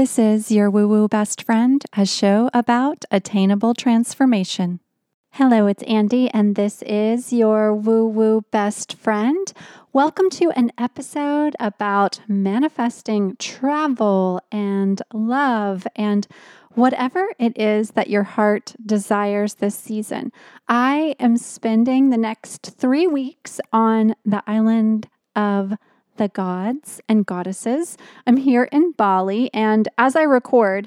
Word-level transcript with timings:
This 0.00 0.18
is 0.18 0.50
your 0.50 0.70
Woo 0.70 0.88
Woo 0.88 1.08
Best 1.08 1.42
Friend, 1.42 1.84
a 1.94 2.06
show 2.06 2.48
about 2.54 3.04
attainable 3.10 3.74
transformation. 3.74 4.80
Hello, 5.32 5.66
it's 5.66 5.82
Andy, 5.82 6.30
and 6.30 6.56
this 6.56 6.80
is 6.86 7.34
your 7.34 7.74
Woo 7.74 8.06
Woo 8.06 8.40
Best 8.50 8.96
Friend. 8.96 9.52
Welcome 9.92 10.30
to 10.30 10.52
an 10.52 10.72
episode 10.78 11.54
about 11.60 12.22
manifesting 12.26 13.36
travel 13.38 14.40
and 14.50 15.02
love 15.12 15.86
and 15.94 16.26
whatever 16.70 17.28
it 17.38 17.58
is 17.58 17.90
that 17.90 18.08
your 18.08 18.22
heart 18.22 18.74
desires 18.82 19.56
this 19.56 19.74
season. 19.74 20.32
I 20.66 21.14
am 21.20 21.36
spending 21.36 22.08
the 22.08 22.16
next 22.16 22.74
three 22.78 23.06
weeks 23.06 23.60
on 23.70 24.14
the 24.24 24.42
island 24.46 25.10
of 25.36 25.74
the 26.20 26.28
gods 26.28 27.00
and 27.08 27.24
goddesses. 27.24 27.96
I'm 28.26 28.36
here 28.36 28.64
in 28.64 28.92
Bali, 28.92 29.48
and 29.54 29.88
as 29.96 30.14
I 30.14 30.24
record, 30.24 30.86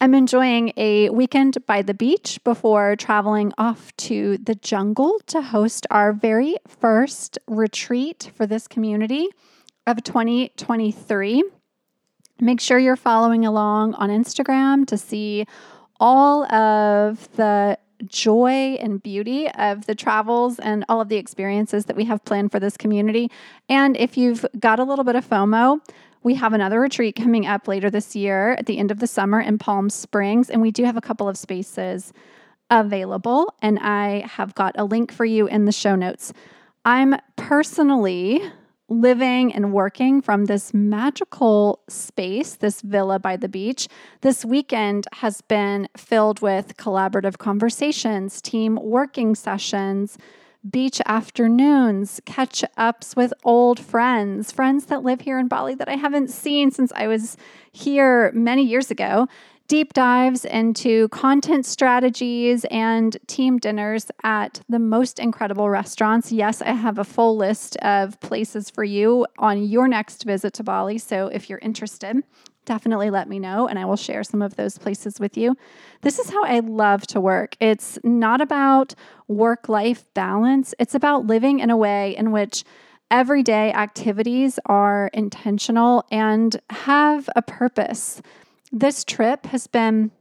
I'm 0.00 0.14
enjoying 0.14 0.72
a 0.78 1.10
weekend 1.10 1.66
by 1.66 1.82
the 1.82 1.92
beach 1.92 2.40
before 2.44 2.96
traveling 2.96 3.52
off 3.58 3.94
to 4.08 4.38
the 4.38 4.54
jungle 4.54 5.20
to 5.26 5.42
host 5.42 5.86
our 5.90 6.14
very 6.14 6.56
first 6.66 7.38
retreat 7.46 8.32
for 8.34 8.46
this 8.46 8.66
community 8.66 9.28
of 9.86 10.02
2023. 10.02 11.44
Make 12.40 12.60
sure 12.62 12.78
you're 12.78 12.96
following 12.96 13.44
along 13.44 13.92
on 13.96 14.08
Instagram 14.08 14.86
to 14.86 14.96
see 14.96 15.44
all 16.00 16.50
of 16.50 17.28
the 17.36 17.76
joy 18.06 18.76
and 18.80 19.02
beauty 19.02 19.48
of 19.50 19.86
the 19.86 19.94
travels 19.94 20.58
and 20.58 20.84
all 20.88 21.00
of 21.00 21.08
the 21.08 21.16
experiences 21.16 21.86
that 21.86 21.96
we 21.96 22.04
have 22.04 22.24
planned 22.24 22.52
for 22.52 22.60
this 22.60 22.76
community. 22.76 23.30
And 23.68 23.96
if 23.96 24.16
you've 24.16 24.44
got 24.58 24.78
a 24.78 24.84
little 24.84 25.04
bit 25.04 25.16
of 25.16 25.28
FOMO, 25.28 25.80
we 26.22 26.34
have 26.34 26.52
another 26.52 26.80
retreat 26.80 27.16
coming 27.16 27.46
up 27.46 27.66
later 27.66 27.90
this 27.90 28.14
year 28.14 28.52
at 28.52 28.66
the 28.66 28.78
end 28.78 28.90
of 28.90 28.98
the 28.98 29.06
summer 29.06 29.40
in 29.40 29.56
Palm 29.58 29.88
Springs, 29.88 30.50
and 30.50 30.60
we 30.60 30.70
do 30.70 30.84
have 30.84 30.96
a 30.96 31.00
couple 31.00 31.28
of 31.28 31.38
spaces 31.38 32.12
available. 32.70 33.54
And 33.62 33.78
I 33.78 34.26
have 34.26 34.54
got 34.54 34.74
a 34.78 34.84
link 34.84 35.12
for 35.12 35.24
you 35.24 35.46
in 35.46 35.64
the 35.64 35.72
show 35.72 35.96
notes. 35.96 36.32
I'm 36.84 37.16
personally 37.36 38.42
living 38.90 39.54
and 39.54 39.72
working 39.72 40.20
from 40.20 40.44
this 40.44 40.74
magical 40.74 41.80
space, 41.88 42.56
this 42.56 42.82
villa 42.82 43.18
by 43.18 43.36
the 43.36 43.48
beach. 43.48 43.88
This 44.20 44.44
weekend 44.44 45.06
has 45.14 45.40
been 45.42 45.88
filled 45.96 46.42
with 46.42 46.76
collaborative 46.76 47.38
conversations, 47.38 48.42
team 48.42 48.78
working 48.82 49.34
sessions, 49.36 50.18
beach 50.68 51.00
afternoons, 51.06 52.20
catch 52.26 52.64
ups 52.76 53.16
with 53.16 53.32
old 53.44 53.80
friends, 53.80 54.52
friends 54.52 54.86
that 54.86 55.02
live 55.04 55.22
here 55.22 55.38
in 55.38 55.48
Bali 55.48 55.74
that 55.76 55.88
I 55.88 55.96
haven't 55.96 56.28
seen 56.28 56.70
since 56.70 56.92
I 56.94 57.06
was 57.06 57.36
here 57.72 58.30
many 58.32 58.62
years 58.64 58.90
ago 58.90 59.28
deep 59.70 59.92
dives 59.92 60.44
into 60.44 61.06
content 61.10 61.64
strategies 61.64 62.64
and 62.72 63.16
team 63.28 63.56
dinners 63.56 64.10
at 64.24 64.60
the 64.68 64.80
most 64.80 65.20
incredible 65.20 65.70
restaurants. 65.70 66.32
Yes, 66.32 66.60
I 66.60 66.72
have 66.72 66.98
a 66.98 67.04
full 67.04 67.36
list 67.36 67.76
of 67.76 68.18
places 68.18 68.68
for 68.68 68.82
you 68.82 69.28
on 69.38 69.62
your 69.62 69.86
next 69.86 70.24
visit 70.24 70.54
to 70.54 70.64
Bali. 70.64 70.98
So 70.98 71.28
if 71.28 71.48
you're 71.48 71.60
interested, 71.60 72.16
definitely 72.64 73.10
let 73.10 73.28
me 73.28 73.38
know 73.38 73.68
and 73.68 73.78
I 73.78 73.84
will 73.84 73.94
share 73.94 74.24
some 74.24 74.42
of 74.42 74.56
those 74.56 74.76
places 74.76 75.20
with 75.20 75.36
you. 75.36 75.56
This 76.00 76.18
is 76.18 76.30
how 76.30 76.42
I 76.42 76.58
love 76.58 77.06
to 77.06 77.20
work. 77.20 77.54
It's 77.60 77.96
not 78.02 78.40
about 78.40 78.96
work 79.28 79.68
life 79.68 80.04
balance, 80.14 80.74
it's 80.80 80.96
about 80.96 81.26
living 81.26 81.60
in 81.60 81.70
a 81.70 81.76
way 81.76 82.16
in 82.16 82.32
which 82.32 82.64
everyday 83.08 83.72
activities 83.72 84.58
are 84.66 85.10
intentional 85.14 86.04
and 86.10 86.60
have 86.70 87.30
a 87.36 87.42
purpose. 87.42 88.20
This 88.72 89.04
trip 89.04 89.46
has 89.46 89.66
been 89.66 90.12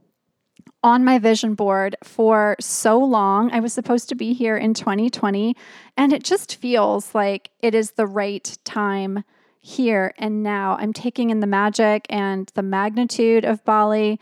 on 0.82 1.04
my 1.04 1.20
vision 1.20 1.56
board 1.56 1.96
for 2.04 2.56
so 2.60 2.98
long. 2.98 3.52
I 3.52 3.60
was 3.60 3.74
supposed 3.74 4.10
to 4.10 4.16
be 4.16 4.34
here 4.34 4.58
in 4.58 4.74
2020, 4.74 5.56
and 5.98 6.14
it 6.14 6.24
just 6.24 6.56
feels 6.56 7.14
like 7.14 7.52
it 7.60 7.76
is 7.76 7.92
the 7.92 8.08
right 8.08 8.58
time 8.64 9.24
here 9.62 10.14
and 10.18 10.42
now. 10.42 10.78
I'm 10.80 10.94
taking 10.94 11.30
in 11.30 11.42
the 11.42 11.48
magic 11.48 12.06
and 12.10 12.52
the 12.56 12.64
magnitude 12.64 13.46
of 13.46 13.64
Bali. 13.66 14.20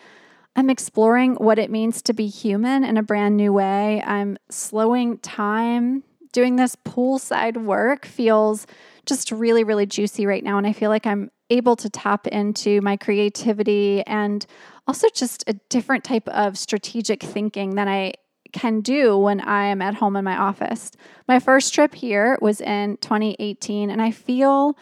I'm 0.55 0.69
exploring 0.69 1.35
what 1.35 1.59
it 1.59 1.69
means 1.69 2.01
to 2.03 2.13
be 2.13 2.27
human 2.27 2.83
in 2.83 2.97
a 2.97 3.03
brand 3.03 3.37
new 3.37 3.53
way. 3.53 4.01
I'm 4.01 4.37
slowing 4.49 5.19
time. 5.19 6.03
Doing 6.33 6.55
this 6.55 6.75
poolside 6.75 7.55
work 7.55 8.05
feels 8.05 8.67
just 9.05 9.31
really, 9.31 9.63
really 9.63 9.85
juicy 9.85 10.25
right 10.25 10.43
now. 10.43 10.57
And 10.57 10.67
I 10.67 10.73
feel 10.73 10.89
like 10.89 11.05
I'm 11.05 11.31
able 11.49 11.75
to 11.77 11.89
tap 11.89 12.27
into 12.27 12.81
my 12.81 12.97
creativity 12.97 14.03
and 14.05 14.45
also 14.87 15.07
just 15.13 15.43
a 15.47 15.53
different 15.69 16.03
type 16.03 16.27
of 16.29 16.57
strategic 16.57 17.23
thinking 17.23 17.75
than 17.75 17.87
I 17.87 18.13
can 18.53 18.81
do 18.81 19.17
when 19.17 19.41
I 19.41 19.65
am 19.65 19.81
at 19.81 19.95
home 19.95 20.15
in 20.15 20.23
my 20.23 20.37
office. 20.37 20.91
My 21.27 21.39
first 21.39 21.73
trip 21.73 21.93
here 21.93 22.37
was 22.41 22.61
in 22.61 22.97
2018, 22.97 23.89
and 23.89 24.01
I 24.01 24.11
feel 24.11 24.77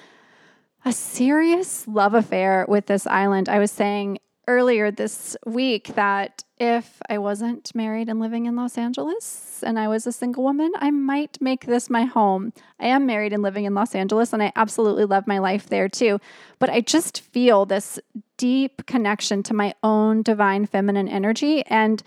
a 0.83 0.91
serious 0.91 1.87
love 1.87 2.13
affair 2.13 2.65
with 2.67 2.85
this 2.85 3.07
island. 3.07 3.49
I 3.49 3.59
was 3.59 3.71
saying 3.71 4.19
earlier 4.47 4.91
this 4.91 5.35
week 5.45 5.87
that 5.95 6.43
if 6.57 7.01
I 7.09 7.17
wasn't 7.17 7.73
married 7.75 8.07
and 8.07 8.19
living 8.19 8.45
in 8.45 8.55
Los 8.55 8.77
Angeles 8.77 9.63
and 9.65 9.77
I 9.77 9.87
was 9.87 10.07
a 10.07 10.11
single 10.11 10.43
woman, 10.43 10.71
I 10.77 10.91
might 10.91 11.41
make 11.41 11.65
this 11.65 11.89
my 11.89 12.03
home. 12.03 12.53
I 12.79 12.87
am 12.87 13.05
married 13.05 13.33
and 13.33 13.43
living 13.43 13.65
in 13.65 13.73
Los 13.73 13.93
Angeles 13.93 14.31
and 14.31 14.41
I 14.41 14.51
absolutely 14.55 15.05
love 15.05 15.27
my 15.27 15.39
life 15.39 15.67
there 15.67 15.89
too. 15.89 16.19
But 16.59 16.69
I 16.69 16.81
just 16.81 17.21
feel 17.21 17.65
this 17.65 17.99
deep 18.37 18.85
connection 18.85 19.43
to 19.43 19.53
my 19.53 19.73
own 19.83 20.21
divine 20.21 20.65
feminine 20.65 21.09
energy. 21.09 21.65
And 21.65 22.01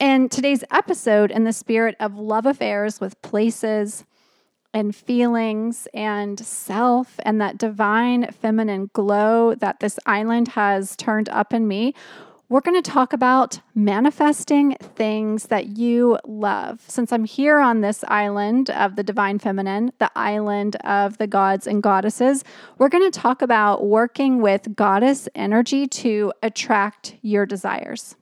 in 0.00 0.28
today's 0.28 0.64
episode, 0.72 1.30
in 1.30 1.44
the 1.44 1.52
spirit 1.52 1.94
of 2.00 2.18
love 2.18 2.46
affairs 2.46 3.00
with 3.00 3.20
places, 3.22 4.04
and 4.74 4.94
feelings 4.94 5.88
and 5.94 6.38
self 6.40 7.18
and 7.20 7.40
that 7.40 7.58
divine 7.58 8.30
feminine 8.32 8.90
glow 8.92 9.54
that 9.54 9.80
this 9.80 9.98
island 10.06 10.48
has 10.48 10.96
turned 10.96 11.28
up 11.28 11.52
in 11.52 11.68
me, 11.68 11.94
we're 12.52 12.60
going 12.60 12.80
to 12.82 12.90
talk 12.90 13.14
about 13.14 13.60
manifesting 13.74 14.76
things 14.78 15.44
that 15.46 15.78
you 15.78 16.18
love. 16.26 16.82
Since 16.86 17.10
I'm 17.10 17.24
here 17.24 17.58
on 17.58 17.80
this 17.80 18.04
island 18.08 18.68
of 18.68 18.96
the 18.96 19.02
divine 19.02 19.38
feminine, 19.38 19.90
the 19.98 20.10
island 20.14 20.76
of 20.84 21.16
the 21.16 21.26
gods 21.26 21.66
and 21.66 21.82
goddesses, 21.82 22.44
we're 22.76 22.90
going 22.90 23.10
to 23.10 23.18
talk 23.18 23.40
about 23.40 23.86
working 23.86 24.42
with 24.42 24.76
goddess 24.76 25.30
energy 25.34 25.86
to 25.86 26.34
attract 26.42 27.16
your 27.22 27.46
desires. 27.46 28.16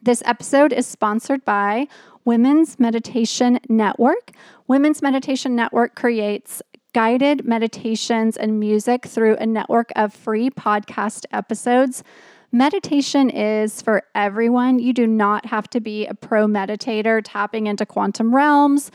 This 0.00 0.22
episode 0.24 0.72
is 0.72 0.86
sponsored 0.86 1.44
by 1.44 1.88
Women's 2.24 2.78
Meditation 2.78 3.58
Network. 3.68 4.30
Women's 4.68 5.02
Meditation 5.02 5.56
Network 5.56 5.96
creates 5.96 6.62
guided 6.94 7.44
meditations 7.44 8.36
and 8.36 8.60
music 8.60 9.06
through 9.06 9.36
a 9.36 9.46
network 9.46 9.90
of 9.96 10.14
free 10.14 10.50
podcast 10.50 11.26
episodes. 11.32 12.04
Meditation 12.52 13.28
is 13.28 13.82
for 13.82 14.04
everyone. 14.14 14.78
You 14.78 14.92
do 14.92 15.06
not 15.06 15.46
have 15.46 15.68
to 15.70 15.80
be 15.80 16.06
a 16.06 16.14
pro 16.14 16.46
meditator 16.46 17.20
tapping 17.24 17.66
into 17.66 17.84
quantum 17.84 18.32
realms 18.32 18.92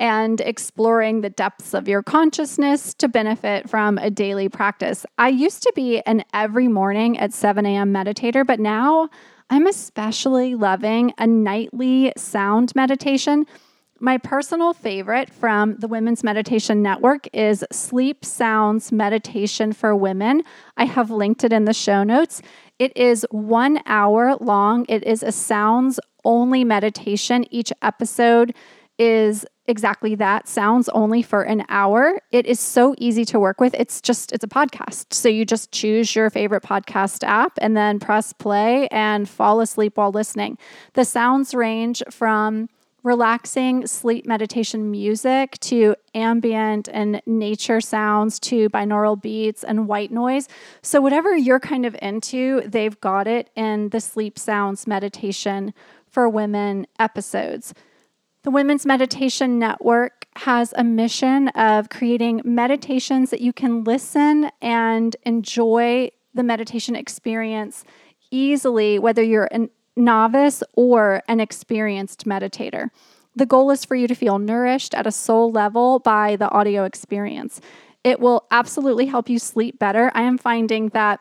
and 0.00 0.40
exploring 0.40 1.20
the 1.20 1.30
depths 1.30 1.74
of 1.74 1.86
your 1.86 2.02
consciousness 2.02 2.92
to 2.94 3.06
benefit 3.06 3.70
from 3.70 3.98
a 3.98 4.10
daily 4.10 4.48
practice. 4.48 5.06
I 5.16 5.28
used 5.28 5.62
to 5.62 5.72
be 5.76 6.00
an 6.00 6.24
every 6.34 6.66
morning 6.66 7.18
at 7.18 7.32
7 7.32 7.64
a.m. 7.64 7.92
meditator, 7.92 8.44
but 8.44 8.58
now 8.58 9.10
I'm 9.52 9.66
especially 9.66 10.54
loving 10.54 11.12
a 11.18 11.26
nightly 11.26 12.12
sound 12.16 12.72
meditation. 12.76 13.46
My 13.98 14.16
personal 14.16 14.72
favorite 14.72 15.28
from 15.28 15.76
the 15.76 15.88
Women's 15.88 16.22
Meditation 16.22 16.82
Network 16.82 17.26
is 17.32 17.64
Sleep 17.72 18.24
Sounds 18.24 18.92
Meditation 18.92 19.72
for 19.72 19.96
Women. 19.96 20.44
I 20.76 20.84
have 20.84 21.10
linked 21.10 21.42
it 21.42 21.52
in 21.52 21.64
the 21.64 21.74
show 21.74 22.04
notes. 22.04 22.42
It 22.78 22.96
is 22.96 23.26
one 23.32 23.80
hour 23.86 24.36
long, 24.36 24.86
it 24.88 25.02
is 25.02 25.24
a 25.24 25.32
sounds 25.32 25.98
only 26.24 26.62
meditation. 26.62 27.44
Each 27.50 27.72
episode 27.82 28.54
is 29.00 29.44
exactly 29.70 30.14
that. 30.16 30.48
Sounds 30.48 30.88
only 30.90 31.22
for 31.22 31.42
an 31.42 31.64
hour. 31.70 32.20
It 32.30 32.44
is 32.44 32.60
so 32.60 32.94
easy 32.98 33.24
to 33.26 33.40
work 33.40 33.60
with. 33.60 33.74
It's 33.74 34.00
just 34.00 34.32
it's 34.32 34.44
a 34.44 34.48
podcast. 34.48 35.14
So 35.14 35.28
you 35.28 35.46
just 35.46 35.72
choose 35.72 36.14
your 36.14 36.28
favorite 36.28 36.62
podcast 36.62 37.24
app 37.26 37.52
and 37.62 37.76
then 37.76 37.98
press 37.98 38.34
play 38.34 38.88
and 38.88 39.28
fall 39.28 39.60
asleep 39.60 39.96
while 39.96 40.10
listening. 40.10 40.58
The 40.92 41.04
sounds 41.04 41.54
range 41.54 42.02
from 42.10 42.68
relaxing 43.02 43.86
sleep 43.86 44.26
meditation 44.26 44.90
music 44.90 45.58
to 45.60 45.94
ambient 46.14 46.88
and 46.92 47.22
nature 47.24 47.80
sounds 47.80 48.38
to 48.38 48.68
binaural 48.68 49.20
beats 49.20 49.64
and 49.64 49.88
white 49.88 50.10
noise. 50.10 50.48
So, 50.82 51.00
whatever 51.00 51.34
you're 51.36 51.60
kind 51.60 51.86
of 51.86 51.96
into, 52.02 52.62
they've 52.66 53.00
got 53.00 53.26
it 53.26 53.50
in 53.56 53.88
the 53.90 54.00
sleep 54.00 54.38
sounds 54.38 54.86
meditation 54.86 55.72
for 56.08 56.28
women 56.28 56.86
episodes. 56.98 57.72
The 58.42 58.50
Women's 58.50 58.86
Meditation 58.86 59.58
Network 59.58 60.24
has 60.36 60.72
a 60.74 60.82
mission 60.82 61.48
of 61.48 61.90
creating 61.90 62.40
meditations 62.42 63.28
that 63.30 63.42
you 63.42 63.52
can 63.52 63.84
listen 63.84 64.50
and 64.62 65.14
enjoy 65.24 66.10
the 66.32 66.42
meditation 66.42 66.96
experience 66.96 67.84
easily, 68.30 68.98
whether 68.98 69.22
you're 69.22 69.48
a 69.52 69.68
novice 69.94 70.62
or 70.72 71.22
an 71.28 71.38
experienced 71.38 72.24
meditator. 72.24 72.88
The 73.36 73.44
goal 73.44 73.70
is 73.70 73.84
for 73.84 73.94
you 73.94 74.08
to 74.08 74.14
feel 74.14 74.38
nourished 74.38 74.94
at 74.94 75.06
a 75.06 75.12
soul 75.12 75.52
level 75.52 75.98
by 75.98 76.36
the 76.36 76.48
audio 76.48 76.84
experience. 76.84 77.60
It 78.04 78.20
will 78.20 78.46
absolutely 78.50 79.04
help 79.04 79.28
you 79.28 79.38
sleep 79.38 79.78
better. 79.78 80.10
I 80.14 80.22
am 80.22 80.38
finding 80.38 80.88
that 80.90 81.20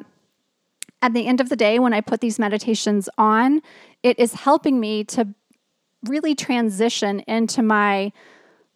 at 1.01 1.13
the 1.13 1.27
end 1.27 1.41
of 1.41 1.49
the 1.49 1.57
day, 1.57 1.79
when 1.79 1.93
I 1.93 1.99
put 1.99 2.21
these 2.21 2.39
meditations 2.39 3.09
on, 3.17 3.61
it 4.03 4.17
is 4.19 4.33
helping 4.33 4.79
me 4.79 5.03
to 5.05 5.33
really 6.03 6.35
transition 6.35 7.19
into 7.21 7.61
my 7.61 8.11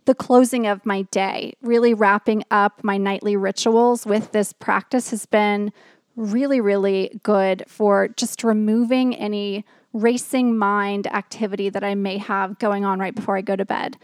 the 0.05 0.13
closing 0.13 0.67
of 0.67 0.85
my 0.85 1.03
day, 1.03 1.53
really 1.61 1.93
wrapping 1.93 2.43
up 2.51 2.83
my 2.83 2.97
nightly 2.97 3.37
rituals 3.37 4.05
with 4.05 4.33
this 4.33 4.51
practice 4.51 5.11
has 5.11 5.25
been 5.25 5.71
really, 6.17 6.59
really 6.59 7.19
good 7.23 7.63
for 7.67 8.09
just 8.09 8.43
removing 8.43 9.15
any 9.15 9.65
racing 9.93 10.57
mind 10.57 11.07
activity 11.07 11.69
that 11.69 11.83
I 11.83 11.95
may 11.95 12.17
have 12.17 12.59
going 12.59 12.83
on 12.83 12.99
right 12.99 13.15
before 13.15 13.37
I 13.37 13.41
go 13.41 13.55
to 13.55 13.65
bed. 13.65 13.97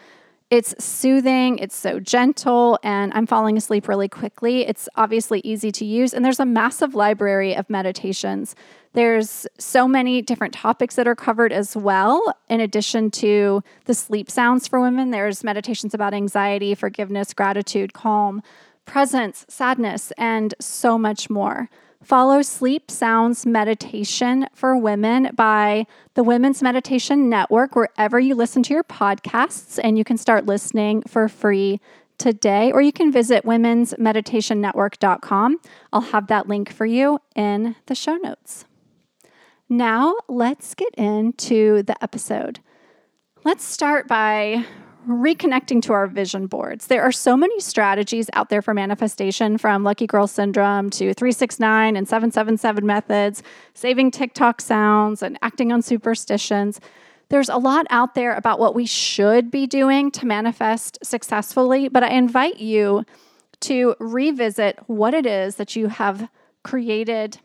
It's 0.49 0.73
soothing, 0.83 1.59
it's 1.59 1.75
so 1.75 1.99
gentle, 1.99 2.79
and 2.81 3.13
I'm 3.13 3.27
falling 3.27 3.55
asleep 3.55 3.87
really 3.87 4.07
quickly. 4.07 4.65
It's 4.65 4.89
obviously 4.95 5.41
easy 5.43 5.71
to 5.73 5.85
use, 5.85 6.11
and 6.11 6.25
there's 6.25 6.39
a 6.39 6.45
massive 6.45 6.95
library 6.95 7.55
of 7.55 7.69
meditations. 7.69 8.55
There's 8.93 9.45
so 9.59 9.87
many 9.87 10.23
different 10.23 10.55
topics 10.55 10.95
that 10.95 11.07
are 11.07 11.15
covered 11.15 11.53
as 11.53 11.77
well. 11.77 12.33
In 12.49 12.61
addition 12.61 13.11
to 13.11 13.61
the 13.85 13.93
sleep 13.93 14.31
sounds 14.31 14.67
for 14.67 14.81
women, 14.81 15.11
there's 15.11 15.43
meditations 15.43 15.93
about 15.93 16.15
anxiety, 16.15 16.73
forgiveness, 16.73 17.31
gratitude, 17.31 17.93
calm, 17.93 18.41
presence, 18.85 19.45
sadness, 19.47 20.11
and 20.17 20.55
so 20.59 20.97
much 20.97 21.29
more. 21.29 21.69
Follow 22.03 22.41
Sleep 22.41 22.89
Sounds 22.89 23.45
Meditation 23.45 24.47
for 24.53 24.75
Women 24.77 25.31
by 25.35 25.85
the 26.13 26.23
Women's 26.23 26.63
Meditation 26.63 27.29
Network, 27.29 27.75
wherever 27.75 28.17
you 28.19 28.35
listen 28.35 28.63
to 28.63 28.73
your 28.73 28.85
podcasts, 28.85 29.77
and 29.83 29.97
you 29.97 30.05
can 30.05 30.17
start 30.17 30.45
listening 30.45 31.01
for 31.03 31.27
free 31.27 31.81
today, 32.17 32.71
or 32.71 32.81
you 32.81 32.93
can 32.93 33.11
visit 33.11 33.43
womensmeditationnetwork.com. 33.43 35.57
I'll 35.91 36.01
have 36.01 36.27
that 36.27 36.47
link 36.47 36.71
for 36.71 36.85
you 36.85 37.19
in 37.35 37.75
the 37.87 37.95
show 37.95 38.15
notes. 38.15 38.63
Now, 39.67 40.15
let's 40.27 40.75
get 40.75 40.93
into 40.95 41.83
the 41.83 42.01
episode. 42.03 42.59
Let's 43.43 43.63
start 43.63 44.07
by 44.07 44.65
reconnecting 45.07 45.81
to 45.83 45.93
our 45.93 46.07
vision 46.07 46.47
boards. 46.47 46.87
There 46.87 47.01
are 47.01 47.11
so 47.11 47.37
many 47.37 47.59
strategies 47.59 48.29
out 48.33 48.49
there 48.49 48.61
for 48.61 48.73
manifestation 48.73 49.57
from 49.57 49.83
Lucky 49.83 50.07
Girl 50.07 50.27
Syndrome 50.27 50.89
to 50.91 51.13
369 51.13 51.95
and 51.95 52.07
777 52.07 52.85
methods, 52.85 53.43
saving 53.73 54.11
TikTok 54.11 54.61
sounds, 54.61 55.23
and 55.23 55.37
acting 55.41 55.71
on 55.71 55.81
superstitions. 55.81 56.79
There's 57.29 57.49
a 57.49 57.57
lot 57.57 57.85
out 57.89 58.15
there 58.15 58.35
about 58.35 58.59
what 58.59 58.75
we 58.75 58.85
should 58.85 59.51
be 59.51 59.67
doing 59.67 60.11
to 60.11 60.25
manifest 60.25 60.97
successfully, 61.03 61.87
but 61.87 62.03
I 62.03 62.09
invite 62.09 62.59
you 62.59 63.05
to 63.61 63.95
revisit 63.99 64.79
what 64.87 65.13
it 65.13 65.25
is 65.25 65.55
that 65.55 65.75
you 65.75 65.87
have 65.87 66.29
created 66.63 67.39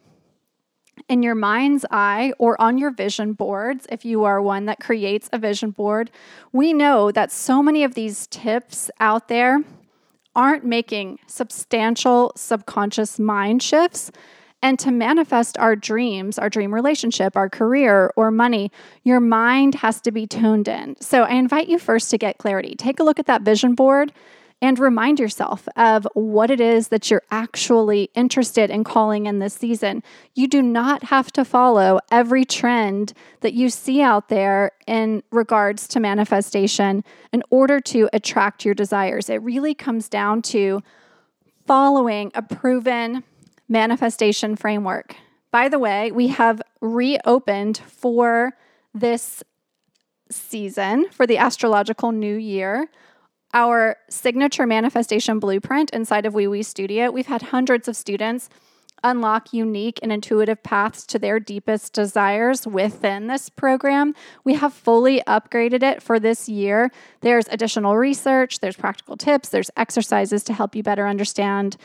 in 1.08 1.22
your 1.22 1.34
mind's 1.34 1.84
eye 1.90 2.32
or 2.38 2.60
on 2.60 2.78
your 2.78 2.90
vision 2.90 3.32
boards, 3.32 3.86
if 3.90 4.04
you 4.04 4.24
are 4.24 4.40
one 4.40 4.66
that 4.66 4.80
creates 4.80 5.28
a 5.32 5.38
vision 5.38 5.70
board, 5.70 6.10
we 6.52 6.72
know 6.72 7.10
that 7.10 7.30
so 7.30 7.62
many 7.62 7.84
of 7.84 7.94
these 7.94 8.26
tips 8.28 8.90
out 9.00 9.28
there 9.28 9.60
aren't 10.34 10.64
making 10.64 11.18
substantial 11.26 12.32
subconscious 12.36 13.18
mind 13.18 13.62
shifts. 13.62 14.10
And 14.62 14.78
to 14.78 14.90
manifest 14.90 15.58
our 15.58 15.76
dreams, 15.76 16.38
our 16.38 16.48
dream 16.48 16.72
relationship, 16.72 17.36
our 17.36 17.50
career, 17.50 18.10
or 18.16 18.30
money, 18.30 18.72
your 19.02 19.20
mind 19.20 19.74
has 19.76 20.00
to 20.00 20.10
be 20.10 20.26
tuned 20.26 20.68
in. 20.68 20.96
So 21.00 21.24
I 21.24 21.34
invite 21.34 21.68
you 21.68 21.78
first 21.78 22.10
to 22.10 22.18
get 22.18 22.38
clarity. 22.38 22.74
Take 22.74 22.98
a 22.98 23.04
look 23.04 23.18
at 23.18 23.26
that 23.26 23.42
vision 23.42 23.74
board 23.74 24.10
and 24.64 24.78
remind 24.78 25.20
yourself 25.20 25.68
of 25.76 26.08
what 26.14 26.50
it 26.50 26.58
is 26.58 26.88
that 26.88 27.10
you're 27.10 27.22
actually 27.30 28.08
interested 28.14 28.70
in 28.70 28.82
calling 28.82 29.26
in 29.26 29.38
this 29.38 29.52
season. 29.52 30.02
You 30.34 30.48
do 30.48 30.62
not 30.62 31.02
have 31.04 31.30
to 31.32 31.44
follow 31.44 32.00
every 32.10 32.46
trend 32.46 33.12
that 33.40 33.52
you 33.52 33.68
see 33.68 34.00
out 34.00 34.30
there 34.30 34.72
in 34.86 35.22
regards 35.30 35.86
to 35.88 36.00
manifestation 36.00 37.04
in 37.30 37.42
order 37.50 37.78
to 37.80 38.08
attract 38.14 38.64
your 38.64 38.72
desires. 38.72 39.28
It 39.28 39.42
really 39.42 39.74
comes 39.74 40.08
down 40.08 40.40
to 40.42 40.80
following 41.66 42.32
a 42.34 42.40
proven 42.40 43.22
manifestation 43.68 44.56
framework. 44.56 45.14
By 45.50 45.68
the 45.68 45.78
way, 45.78 46.10
we 46.10 46.28
have 46.28 46.62
reopened 46.80 47.82
for 47.86 48.54
this 48.94 49.44
season 50.30 51.10
for 51.10 51.26
the 51.26 51.36
astrological 51.36 52.12
new 52.12 52.34
year 52.34 52.88
our 53.54 53.96
signature 54.10 54.66
manifestation 54.66 55.38
blueprint 55.38 55.90
inside 55.90 56.26
of 56.26 56.34
Wee 56.34 56.62
Studio. 56.62 57.10
We've 57.10 57.26
had 57.26 57.42
hundreds 57.42 57.88
of 57.88 57.96
students 57.96 58.50
unlock 59.04 59.52
unique 59.52 60.00
and 60.02 60.10
intuitive 60.10 60.62
paths 60.62 61.06
to 61.06 61.18
their 61.18 61.38
deepest 61.38 61.92
desires 61.92 62.66
within 62.66 63.26
this 63.26 63.50
program. 63.50 64.14
We 64.42 64.54
have 64.54 64.72
fully 64.72 65.22
upgraded 65.26 65.82
it 65.82 66.02
for 66.02 66.18
this 66.18 66.48
year. 66.48 66.90
There's 67.20 67.46
additional 67.48 67.96
research, 67.96 68.60
there's 68.60 68.76
practical 68.76 69.16
tips, 69.16 69.50
there's 69.50 69.70
exercises 69.76 70.42
to 70.44 70.54
help 70.54 70.74
you 70.74 70.82
better 70.82 71.06
understand 71.06 71.76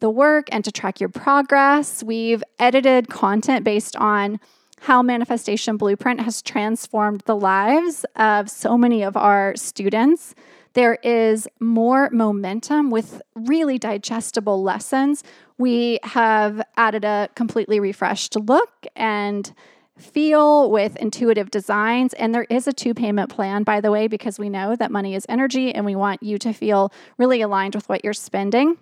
the 0.00 0.10
work 0.10 0.48
and 0.52 0.62
to 0.64 0.70
track 0.70 1.00
your 1.00 1.08
progress. 1.08 2.02
We've 2.04 2.44
edited 2.58 3.08
content 3.08 3.64
based 3.64 3.96
on 3.96 4.38
how 4.80 5.02
Manifestation 5.02 5.78
Blueprint 5.78 6.20
has 6.20 6.42
transformed 6.42 7.22
the 7.22 7.36
lives 7.36 8.04
of 8.14 8.50
so 8.50 8.76
many 8.76 9.02
of 9.02 9.16
our 9.16 9.56
students. 9.56 10.34
There 10.76 10.98
is 11.02 11.48
more 11.58 12.10
momentum 12.10 12.90
with 12.90 13.22
really 13.34 13.78
digestible 13.78 14.62
lessons. 14.62 15.24
We 15.56 15.98
have 16.02 16.60
added 16.76 17.02
a 17.02 17.30
completely 17.34 17.80
refreshed 17.80 18.36
look 18.36 18.86
and 18.94 19.54
feel 19.96 20.70
with 20.70 20.94
intuitive 20.96 21.50
designs. 21.50 22.12
And 22.12 22.34
there 22.34 22.46
is 22.50 22.68
a 22.68 22.74
two 22.74 22.92
payment 22.92 23.30
plan, 23.30 23.62
by 23.62 23.80
the 23.80 23.90
way, 23.90 24.06
because 24.06 24.38
we 24.38 24.50
know 24.50 24.76
that 24.76 24.90
money 24.90 25.14
is 25.14 25.24
energy 25.30 25.74
and 25.74 25.86
we 25.86 25.96
want 25.96 26.22
you 26.22 26.36
to 26.40 26.52
feel 26.52 26.92
really 27.16 27.40
aligned 27.40 27.74
with 27.74 27.88
what 27.88 28.04
you're 28.04 28.12
spending. 28.12 28.76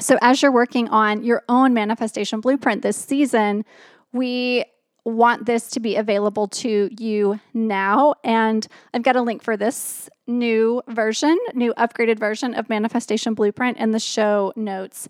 So, 0.00 0.16
as 0.22 0.40
you're 0.40 0.52
working 0.52 0.88
on 0.88 1.22
your 1.22 1.42
own 1.50 1.74
manifestation 1.74 2.40
blueprint 2.40 2.80
this 2.80 2.96
season, 2.96 3.66
we 4.14 4.64
want 5.04 5.46
this 5.46 5.68
to 5.70 5.80
be 5.80 5.96
available 5.96 6.48
to 6.48 6.88
you 6.98 7.40
now. 7.52 8.14
And 8.24 8.66
I've 8.92 9.02
got 9.02 9.16
a 9.16 9.22
link 9.22 9.42
for 9.42 9.56
this 9.56 10.08
new 10.26 10.82
version, 10.88 11.38
new 11.54 11.74
upgraded 11.74 12.18
version 12.18 12.54
of 12.54 12.68
Manifestation 12.68 13.34
Blueprint 13.34 13.78
in 13.78 13.90
the 13.90 14.00
show 14.00 14.52
notes 14.56 15.08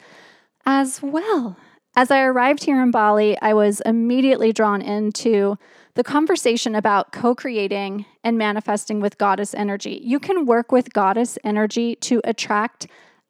as 0.67 1.01
well. 1.03 1.57
As 1.97 2.11
I 2.11 2.23
arrived 2.23 2.65
here 2.65 2.83
in 2.83 2.91
Bali, 2.91 3.41
I 3.41 3.55
was 3.55 3.81
immediately 3.83 4.53
drawn 4.53 4.83
into 4.83 5.57
the 5.95 6.03
conversation 6.03 6.75
about 6.75 7.13
co 7.13 7.37
creating 7.37 8.05
and 8.25 8.37
manifesting 8.37 8.99
with 8.99 9.17
goddess 9.17 9.55
energy. 9.55 10.01
You 10.03 10.19
can 10.19 10.45
work 10.45 10.73
with 10.73 10.93
goddess 10.93 11.39
energy 11.45 11.95
to 11.97 12.21
attract 12.25 12.89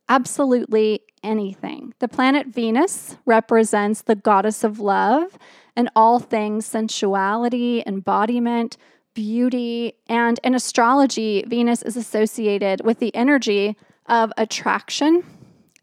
absolutely 0.08 1.00
anything. 1.22 1.94
The 1.98 2.08
planet 2.08 2.46
Venus 2.48 3.16
represents 3.24 4.02
the 4.02 4.14
goddess 4.14 4.62
of 4.64 4.78
love 4.78 5.38
and 5.74 5.90
all 5.96 6.18
things 6.18 6.66
sensuality, 6.66 7.82
embodiment, 7.86 8.76
beauty. 9.14 9.94
And 10.08 10.38
in 10.44 10.54
astrology, 10.54 11.44
Venus 11.46 11.82
is 11.82 11.96
associated 11.96 12.84
with 12.84 12.98
the 12.98 13.14
energy 13.14 13.76
of 14.06 14.32
attraction 14.36 15.24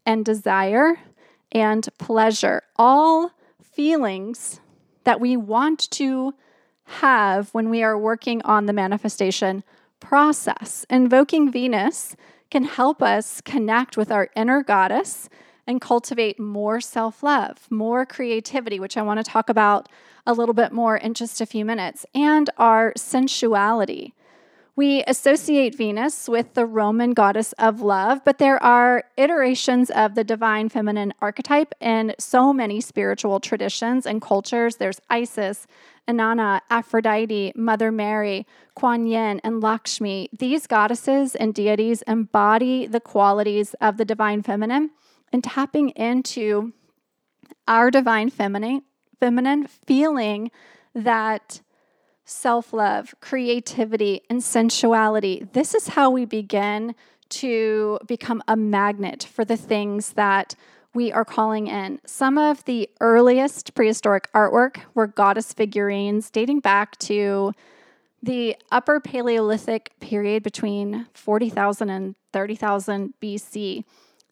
and 0.06 0.24
desire 0.24 1.00
and 1.52 1.88
pleasure, 1.98 2.64
all 2.76 3.32
feelings 3.62 4.60
that 5.04 5.20
we 5.20 5.36
want 5.36 5.90
to 5.92 6.34
have 6.86 7.50
when 7.54 7.70
we 7.70 7.84
are 7.84 7.98
working 7.98 8.42
on 8.44 8.66
the 8.66 8.74
manifestation 8.74 9.64
process. 10.00 10.86
Invoking 10.90 11.52
Venus 11.52 12.16
can 12.52 12.66
help 12.66 13.02
us 13.02 13.42
connect 13.42 13.98
with 13.98 14.12
our 14.12 14.30
inner 14.36 14.62
goddess 14.62 15.30
and 15.66 15.82
cultivate 15.82 16.40
more 16.40 16.82
self 16.82 17.24
love, 17.24 17.66
more 17.72 18.06
creativity, 18.06 18.80
which 18.80 18.98
I 18.98 19.02
want 19.02 19.20
to 19.20 19.24
talk 19.24 19.50
about 19.50 19.90
a 20.28 20.34
little 20.34 20.54
bit 20.54 20.72
more 20.72 20.98
in 20.98 21.14
just 21.16 21.42
a 21.42 21.46
few 21.46 21.66
minutes, 21.66 22.06
and 22.14 22.50
our 22.58 22.94
sensuality. 22.96 24.14
We 24.82 25.04
associate 25.06 25.76
Venus 25.76 26.28
with 26.28 26.56
the 26.56 26.66
Roman 26.66 27.12
goddess 27.14 27.54
of 27.60 27.82
love, 27.82 28.26
but 28.26 28.40
there 28.40 28.58
are 28.64 29.04
iterations 29.16 29.92
of 29.92 30.16
the 30.16 30.24
divine 30.24 30.70
feminine 30.70 31.14
archetype 31.22 31.76
in 31.80 32.16
so 32.18 32.52
many 32.52 32.82
spiritual 32.82 33.40
traditions 33.40 34.08
and 34.08 34.24
cultures. 34.24 34.78
There's 34.78 35.00
Isis, 35.08 35.68
Inanna, 36.08 36.62
Aphrodite, 36.72 37.54
Mother 37.56 37.92
Mary, 37.92 38.48
Kuan 38.74 39.06
Yin, 39.06 39.40
and 39.44 39.62
Lakshmi. 39.62 40.32
These 40.36 40.66
goddesses 40.66 41.36
and 41.36 41.54
deities 41.54 42.02
embody 42.08 42.88
the 42.88 43.00
qualities 43.00 43.76
of 43.82 43.98
the 43.98 44.06
divine 44.06 44.42
feminine 44.42 44.90
and 45.32 45.44
tapping 45.44 45.90
into 45.90 46.74
our 47.68 47.92
divine 47.92 48.32
feminine, 48.32 48.82
feminine 49.20 49.68
feeling 49.68 50.50
that 50.96 51.62
self 52.32 52.74
love, 52.74 53.14
creativity, 53.20 54.22
and 54.30 54.44
sensuality. 54.44 55.48
This 55.54 55.76
is 55.76 55.90
how 55.90 56.10
we 56.10 56.26
begin 56.26 56.96
to 57.30 58.00
become 58.08 58.42
a 58.48 58.56
magnet 58.56 59.24
for 59.24 59.46
the 59.46 59.58
things 59.58 60.14
that 60.14 60.56
we 60.94 61.12
are 61.12 61.24
calling 61.24 61.68
in. 61.68 62.00
Some 62.06 62.38
of 62.38 62.66
the 62.66 62.90
earliest 63.00 63.74
prehistoric 63.74 64.32
artwork 64.34 64.78
were 64.94 65.08
goddess 65.08 65.54
figurines 65.54 66.30
dating 66.30 66.60
back 66.60 66.98
to 67.00 67.54
the 68.24 68.56
Upper 68.72 69.00
Paleolithic 69.00 69.94
period 70.00 70.44
between 70.44 71.08
40,000 71.14 71.90
and 71.90 72.16
30,000 72.34 73.14
BC. 73.22 73.84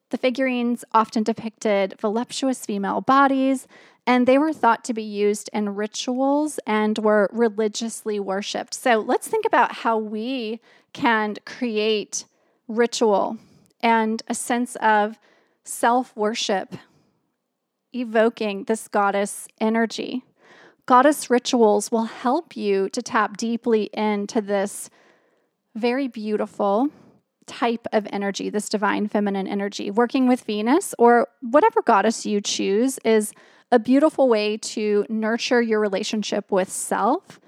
The 0.10 0.18
figurines 0.18 0.84
often 0.94 1.24
depicted 1.24 1.96
voluptuous 2.00 2.66
female 2.66 3.02
bodies, 3.02 3.68
and 4.10 4.26
they 4.26 4.40
were 4.40 4.52
thought 4.52 4.84
to 4.84 4.92
be 4.92 5.04
used 5.04 5.52
in 5.54 5.76
rituals 5.76 6.60
and 6.66 6.98
were 6.98 7.30
religiously 7.32 8.20
worshipped. 8.20 8.74
So 8.74 8.98
let's 8.98 9.28
think 9.28 9.46
about 9.46 9.72
how 9.72 10.00
we 10.00 10.62
can 10.94 11.36
create 11.46 12.26
ritual 12.68 13.38
and 13.82 14.24
a 14.28 14.34
sense 14.34 14.76
of 14.78 15.20
self 15.64 16.18
worship, 16.18 16.74
evoking 17.94 18.64
this 18.64 18.88
goddess 18.88 19.48
energy. 19.62 20.24
Goddess 20.88 21.30
rituals 21.30 21.92
will 21.92 22.06
help 22.06 22.58
you 22.58 22.90
to 22.90 23.04
tap 23.04 23.38
deeply 23.38 23.92
into 23.94 24.42
this 24.42 24.90
very 25.76 26.08
beautiful 26.08 26.90
type 27.46 27.86
of 27.94 28.08
energy, 28.12 28.50
this 28.50 28.70
divine 28.70 29.08
feminine 29.08 29.48
energy. 29.48 29.92
Working 29.92 30.28
with 30.28 30.46
Venus 30.46 30.96
or 30.98 31.28
whatever 31.42 31.84
goddess 31.84 32.26
you 32.26 32.42
choose 32.42 32.98
is 33.06 33.34
a 33.72 33.80
beautiful 33.80 34.28
way 34.28 34.58
to 34.58 35.06
nurture 35.10 35.62
your 35.62 35.80
relationship 35.80 36.52
with 36.52 36.70
self, 36.70 37.40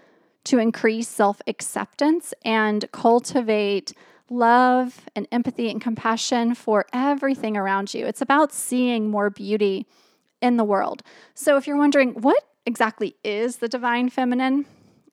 to 0.46 0.60
increase 0.60 1.08
self 1.08 1.42
acceptance, 1.48 2.34
and 2.44 2.92
cultivate 2.92 3.94
love 4.30 5.02
and 5.16 5.28
empathy 5.32 5.70
and 5.70 5.82
compassion 5.82 6.56
for 6.56 6.86
everything 6.94 7.58
around 7.58 7.94
you. 7.94 8.06
It's 8.06 8.22
about 8.22 8.54
seeing 8.54 9.10
more 9.10 9.30
beauty 9.30 9.86
in 10.42 10.58
the 10.58 10.64
world. 10.64 11.04
So, 11.34 11.58
if 11.58 11.68
you're 11.68 11.78
wondering 11.78 12.14
what 12.14 12.44
exactly 12.66 13.16
is 13.24 13.58
the 13.58 13.68
divine 13.68 14.10
feminine, 14.10 14.66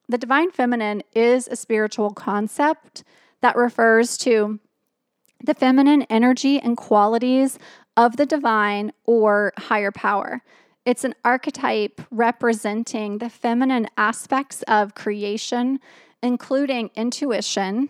the 0.07 0.17
divine 0.17 0.51
feminine 0.51 1.03
is 1.13 1.47
a 1.47 1.55
spiritual 1.55 2.11
concept 2.11 3.03
that 3.41 3.55
refers 3.55 4.17
to 4.19 4.59
the 5.43 5.53
feminine 5.53 6.03
energy 6.03 6.59
and 6.59 6.75
qualities 6.75 7.57
of 7.95 8.17
the 8.17 8.25
divine 8.25 8.91
or 9.05 9.53
higher 9.57 9.91
power. 9.91 10.41
It's 10.85 11.03
an 11.03 11.13
archetype 11.23 12.01
representing 12.09 13.17
the 13.17 13.29
feminine 13.29 13.87
aspects 13.97 14.63
of 14.63 14.95
creation, 14.95 15.79
including 16.23 16.89
intuition, 16.95 17.89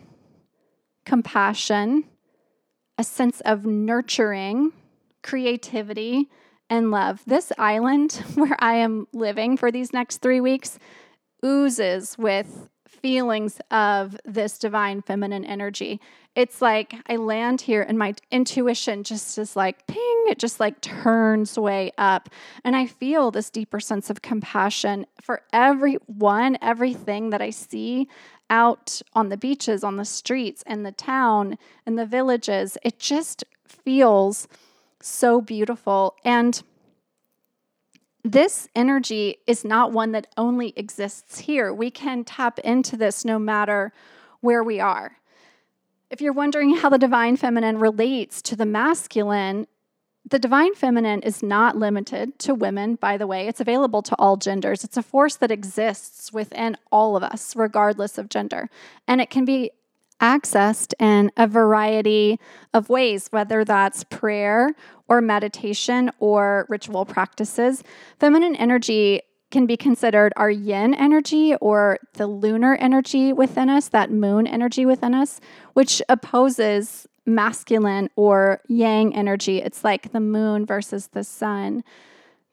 compassion, 1.06 2.06
a 2.98 3.04
sense 3.04 3.42
of 3.42 3.66
nurturing, 3.66 4.74
creativity, 5.24 6.30
and 6.70 6.92
love. 6.92 7.22
This 7.26 7.52
island 7.58 8.14
where 8.36 8.58
I 8.60 8.76
am 8.76 9.08
living 9.14 9.58
for 9.58 9.72
these 9.72 9.94
next 9.94 10.18
three 10.18 10.42
weeks 10.42 10.78
oozes 11.44 12.18
with 12.18 12.70
feelings 12.90 13.62
of 13.72 14.18
this 14.26 14.58
divine 14.58 15.02
feminine 15.02 15.46
energy. 15.46 16.00
It's 16.36 16.62
like 16.62 16.96
I 17.08 17.16
land 17.16 17.62
here 17.62 17.82
and 17.82 17.98
my 17.98 18.14
intuition 18.32 19.04
just 19.04 19.38
is 19.38 19.56
like 19.56 19.88
ping, 19.88 20.26
it 20.28 20.40
just 20.40 20.60
like 20.60 20.82
turns 20.82 21.58
way 21.58 21.92
up. 21.98 22.30
And 22.64 22.76
I 22.76 22.86
feel 22.86 23.32
this 23.32 23.50
deeper 23.50 23.80
sense 23.80 24.10
of 24.10 24.22
compassion 24.22 25.06
for 25.22 25.42
everyone, 25.54 26.58
everything 26.62 27.30
that 27.32 27.42
I 27.42 27.50
see 27.50 28.08
out 28.50 29.02
on 29.14 29.30
the 29.30 29.38
beaches, 29.38 29.84
on 29.84 29.98
the 29.98 30.06
streets, 30.06 30.64
in 30.66 30.84
the 30.84 30.92
town, 30.92 31.58
in 31.86 31.96
the 31.96 32.06
villages. 32.06 32.78
It 32.84 33.00
just 33.00 33.44
feels 33.68 34.48
so 35.02 35.42
beautiful. 35.42 36.16
And 36.26 36.62
this 38.24 38.68
energy 38.76 39.38
is 39.48 39.64
not 39.64 39.92
one 39.92 40.12
that 40.12 40.28
only 40.38 40.74
exists 40.76 41.40
here. 41.40 41.74
We 41.74 41.90
can 41.90 42.24
tap 42.24 42.60
into 42.60 42.98
this 42.98 43.24
no 43.24 43.40
matter 43.40 43.94
where 44.42 44.64
we 44.64 44.80
are. 44.80 45.18
If 46.10 46.22
you're 46.22 46.34
wondering 46.34 46.76
how 46.76 46.90
the 46.90 46.98
divine 46.98 47.38
feminine 47.38 47.78
relates 47.78 48.42
to 48.44 48.56
the 48.56 48.66
masculine, 48.66 49.68
the 50.30 50.40
divine 50.40 50.76
feminine 50.76 51.22
is 51.22 51.42
not 51.42 51.78
limited 51.78 52.38
to 52.40 52.54
women, 52.54 52.96
by 52.96 53.18
the 53.18 53.28
way. 53.28 53.48
It's 53.48 53.62
available 53.62 54.02
to 54.04 54.16
all 54.18 54.36
genders. 54.36 54.84
It's 54.84 54.98
a 54.98 55.04
force 55.04 55.36
that 55.38 55.52
exists 55.52 56.34
within 56.34 56.78
all 56.92 57.16
of 57.16 57.24
us, 57.24 57.56
regardless 57.56 58.18
of 58.18 58.30
gender. 58.30 58.70
And 59.08 59.22
it 59.22 59.30
can 59.30 59.46
be 59.46 59.72
accessed 60.20 60.94
in 61.00 61.32
a 61.38 61.48
variety 61.48 62.40
of 62.74 62.90
ways, 62.90 63.28
whether 63.32 63.64
that's 63.64 64.04
prayer 64.06 64.74
or 65.08 65.22
meditation 65.22 66.12
or 66.20 66.66
ritual 66.70 67.06
practices. 67.06 67.84
Feminine 68.20 68.56
energy 68.56 69.22
can 69.52 69.66
be 69.66 69.76
considered 69.76 70.32
our 70.36 70.52
yin 70.52 70.94
energy 70.94 71.56
or 71.56 71.98
the 72.14 72.28
lunar 72.28 72.76
energy 72.76 73.34
within 73.34 73.70
us, 73.70 73.90
that 73.90 74.12
moon 74.12 74.46
energy 74.46 74.86
within 74.86 75.16
us, 75.16 75.42
which 75.74 76.02
opposes 76.08 77.08
masculine 77.26 78.10
or 78.16 78.62
yang 78.68 79.16
energy. 79.16 79.62
It's 79.62 79.84
like 79.84 80.12
the 80.12 80.20
moon 80.20 80.66
versus 80.66 81.08
the 81.08 81.24
sun, 81.24 81.84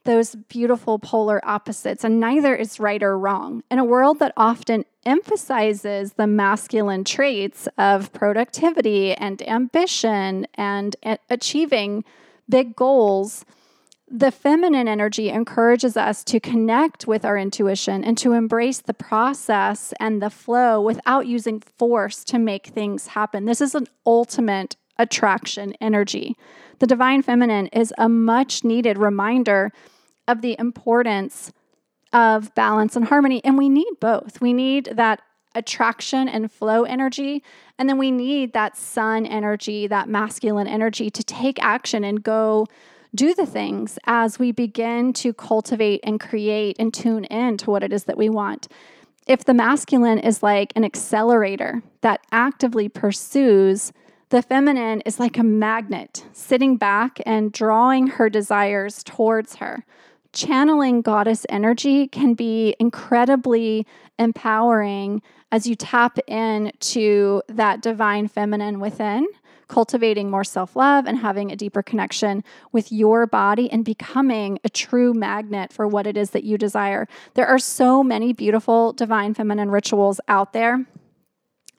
those 0.06 0.34
beautiful 0.34 0.98
polar 0.98 1.40
opposites, 1.44 2.04
and 2.04 2.18
neither 2.18 2.54
is 2.54 2.80
right 2.80 3.02
or 3.02 3.18
wrong. 3.18 3.62
In 3.70 3.78
a 3.78 3.84
world 3.84 4.18
that 4.20 4.32
often 4.36 4.84
emphasizes 5.04 6.14
the 6.14 6.26
masculine 6.26 7.04
traits 7.04 7.68
of 7.76 8.12
productivity 8.12 9.12
and 9.12 9.46
ambition 9.46 10.46
and 10.54 10.96
achieving 11.28 12.04
big 12.48 12.74
goals, 12.74 13.44
the 14.08 14.30
feminine 14.30 14.86
energy 14.86 15.30
encourages 15.30 15.96
us 15.96 16.22
to 16.24 16.38
connect 16.38 17.08
with 17.08 17.24
our 17.24 17.36
intuition 17.36 18.04
and 18.04 18.16
to 18.18 18.32
embrace 18.32 18.80
the 18.80 18.94
process 18.94 19.92
and 19.98 20.22
the 20.22 20.30
flow 20.30 20.80
without 20.80 21.26
using 21.26 21.60
force 21.76 22.22
to 22.24 22.38
make 22.38 22.68
things 22.68 23.08
happen. 23.08 23.46
This 23.46 23.60
is 23.60 23.74
an 23.74 23.88
ultimate 24.06 24.76
attraction 24.96 25.74
energy. 25.80 26.36
The 26.78 26.86
divine 26.86 27.22
feminine 27.22 27.66
is 27.68 27.92
a 27.98 28.08
much 28.08 28.62
needed 28.62 28.96
reminder 28.96 29.72
of 30.28 30.42
the 30.42 30.56
importance 30.58 31.52
of 32.12 32.54
balance 32.54 32.96
and 32.96 33.06
harmony. 33.06 33.44
And 33.44 33.58
we 33.58 33.68
need 33.68 33.94
both. 34.00 34.40
We 34.40 34.52
need 34.52 34.90
that 34.94 35.20
attraction 35.54 36.28
and 36.28 36.52
flow 36.52 36.84
energy. 36.84 37.42
And 37.78 37.88
then 37.88 37.98
we 37.98 38.10
need 38.10 38.52
that 38.52 38.76
sun 38.76 39.26
energy, 39.26 39.86
that 39.86 40.08
masculine 40.08 40.66
energy 40.66 41.10
to 41.10 41.24
take 41.24 41.62
action 41.62 42.04
and 42.04 42.22
go 42.22 42.66
do 43.14 43.34
the 43.34 43.46
things 43.46 43.98
as 44.04 44.38
we 44.38 44.52
begin 44.52 45.12
to 45.14 45.32
cultivate 45.32 46.00
and 46.04 46.20
create 46.20 46.76
and 46.78 46.92
tune 46.92 47.24
in 47.24 47.56
to 47.56 47.70
what 47.70 47.82
it 47.82 47.92
is 47.92 48.04
that 48.04 48.18
we 48.18 48.28
want. 48.28 48.68
If 49.26 49.44
the 49.44 49.54
masculine 49.54 50.18
is 50.18 50.42
like 50.42 50.72
an 50.76 50.84
accelerator 50.84 51.82
that 52.02 52.20
actively 52.30 52.88
pursues, 52.88 53.92
the 54.28 54.42
feminine 54.42 55.00
is 55.02 55.18
like 55.18 55.38
a 55.38 55.42
magnet 55.42 56.26
sitting 56.32 56.76
back 56.76 57.20
and 57.24 57.50
drawing 57.50 58.06
her 58.08 58.28
desires 58.28 59.02
towards 59.02 59.56
her. 59.56 59.84
Channeling 60.36 61.00
goddess 61.00 61.46
energy 61.48 62.08
can 62.08 62.34
be 62.34 62.76
incredibly 62.78 63.86
empowering 64.18 65.22
as 65.50 65.66
you 65.66 65.74
tap 65.74 66.18
into 66.28 67.40
that 67.48 67.80
divine 67.80 68.28
feminine 68.28 68.78
within 68.78 69.26
cultivating 69.68 70.30
more 70.30 70.44
self 70.44 70.76
love 70.76 71.06
and 71.06 71.16
having 71.16 71.50
a 71.50 71.56
deeper 71.56 71.82
connection 71.82 72.44
with 72.70 72.92
your 72.92 73.26
body 73.26 73.72
and 73.72 73.82
becoming 73.82 74.58
a 74.62 74.68
true 74.68 75.14
magnet 75.14 75.72
for 75.72 75.88
what 75.88 76.06
it 76.06 76.18
is 76.18 76.32
that 76.32 76.44
you 76.44 76.58
desire. 76.58 77.08
There 77.32 77.46
are 77.46 77.58
so 77.58 78.04
many 78.04 78.34
beautiful 78.34 78.92
divine 78.92 79.32
feminine 79.32 79.70
rituals 79.70 80.20
out 80.28 80.52
there. 80.52 80.84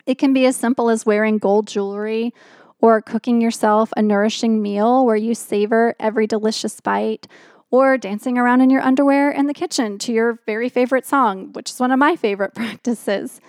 It 0.04 0.18
can 0.18 0.32
be 0.32 0.46
as 0.46 0.56
simple 0.56 0.90
as 0.90 1.06
wearing 1.06 1.38
gold 1.38 1.68
jewelry 1.68 2.34
or 2.80 3.02
cooking 3.02 3.40
yourself 3.40 3.92
a 3.96 4.02
nourishing 4.02 4.60
meal 4.60 5.06
where 5.06 5.14
you 5.14 5.36
savor 5.36 5.94
every 6.00 6.26
delicious 6.26 6.80
bite, 6.80 7.28
or 7.70 7.98
dancing 7.98 8.38
around 8.38 8.60
in 8.60 8.70
your 8.70 8.82
underwear 8.82 9.30
in 9.30 9.46
the 9.46 9.54
kitchen 9.54 9.98
to 9.98 10.12
your 10.12 10.38
very 10.46 10.68
favorite 10.68 11.06
song, 11.06 11.52
which 11.52 11.70
is 11.70 11.80
one 11.80 11.90
of 11.90 11.98
my 11.98 12.16
favorite 12.16 12.54
practices 12.54 13.40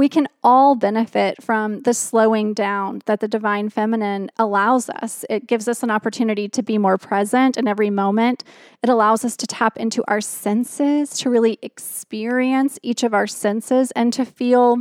we 0.00 0.08
can 0.08 0.26
all 0.42 0.76
benefit 0.76 1.42
from 1.42 1.80
the 1.80 1.92
slowing 1.92 2.54
down 2.54 3.02
that 3.04 3.20
the 3.20 3.28
divine 3.28 3.68
feminine 3.68 4.30
allows 4.38 4.88
us. 4.88 5.26
It 5.28 5.46
gives 5.46 5.68
us 5.68 5.82
an 5.82 5.90
opportunity 5.90 6.48
to 6.48 6.62
be 6.62 6.78
more 6.78 6.96
present 6.96 7.58
in 7.58 7.68
every 7.68 7.90
moment. 7.90 8.42
It 8.82 8.88
allows 8.88 9.26
us 9.26 9.36
to 9.36 9.46
tap 9.46 9.76
into 9.76 10.02
our 10.08 10.22
senses, 10.22 11.10
to 11.18 11.28
really 11.28 11.58
experience 11.60 12.78
each 12.82 13.02
of 13.02 13.12
our 13.12 13.26
senses, 13.26 13.90
and 13.90 14.10
to 14.14 14.24
feel 14.24 14.78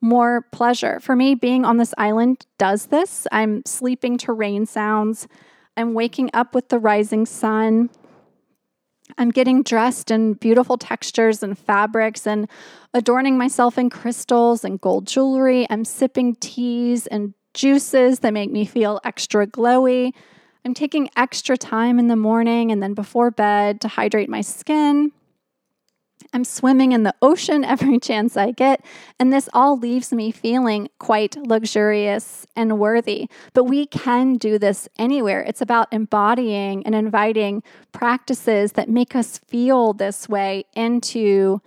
more 0.00 0.42
pleasure. 0.50 0.98
For 0.98 1.14
me, 1.14 1.36
being 1.36 1.64
on 1.64 1.76
this 1.76 1.94
island 1.96 2.44
does 2.58 2.86
this. 2.86 3.28
I'm 3.30 3.62
sleeping 3.64 4.18
to 4.18 4.32
rain 4.32 4.66
sounds, 4.66 5.28
I'm 5.76 5.94
waking 5.94 6.30
up 6.34 6.56
with 6.56 6.70
the 6.70 6.80
rising 6.80 7.26
sun. 7.26 7.90
I'm 9.16 9.30
getting 9.30 9.62
dressed 9.62 10.10
in 10.10 10.34
beautiful 10.34 10.76
textures 10.76 11.42
and 11.42 11.58
fabrics 11.58 12.26
and 12.26 12.48
adorning 12.92 13.38
myself 13.38 13.78
in 13.78 13.90
crystals 13.90 14.64
and 14.64 14.80
gold 14.80 15.06
jewelry. 15.06 15.66
I'm 15.70 15.84
sipping 15.84 16.34
teas 16.36 17.06
and 17.06 17.34
juices 17.54 18.20
that 18.20 18.32
make 18.32 18.50
me 18.50 18.64
feel 18.64 19.00
extra 19.04 19.46
glowy. 19.46 20.12
I'm 20.64 20.74
taking 20.74 21.08
extra 21.16 21.56
time 21.56 21.98
in 21.98 22.08
the 22.08 22.16
morning 22.16 22.70
and 22.70 22.82
then 22.82 22.94
before 22.94 23.30
bed 23.30 23.80
to 23.80 23.88
hydrate 23.88 24.28
my 24.28 24.42
skin. 24.42 25.12
I'm 26.32 26.44
swimming 26.44 26.92
in 26.92 27.02
the 27.02 27.14
ocean 27.22 27.64
every 27.64 27.98
chance 28.08 28.36
I 28.36 28.50
get, 28.50 28.84
and 29.18 29.32
this 29.32 29.48
all 29.52 29.78
leaves 29.78 30.12
me 30.12 30.30
feeling 30.30 30.88
quite 30.98 31.36
luxurious 31.36 32.46
and 32.54 32.78
worthy. 32.78 33.28
But 33.54 33.64
we 33.64 33.86
can 33.86 34.34
do 34.34 34.58
this 34.58 34.88
anywhere. 34.98 35.40
It's 35.40 35.62
about 35.62 35.88
embodying 35.92 36.84
and 36.84 36.94
inviting 36.94 37.62
practices 37.92 38.72
that 38.72 38.88
make 38.88 39.16
us 39.16 39.38
feel 39.38 39.92
this 39.92 40.28
way 40.28 40.64
into 40.74 41.60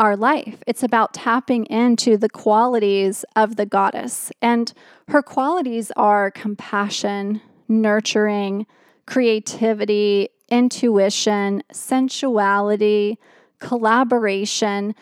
our 0.00 0.16
life. 0.16 0.62
It's 0.66 0.82
about 0.82 1.12
tapping 1.12 1.66
into 1.66 2.16
the 2.16 2.28
qualities 2.28 3.24
of 3.34 3.56
the 3.56 3.66
goddess. 3.66 4.30
And 4.40 4.72
her 5.08 5.22
qualities 5.22 5.90
are 5.96 6.30
compassion, 6.30 7.40
nurturing, 7.68 8.66
creativity, 9.06 10.28
intuition, 10.48 11.62
sensuality 11.72 13.18
collaboration. 13.60 14.94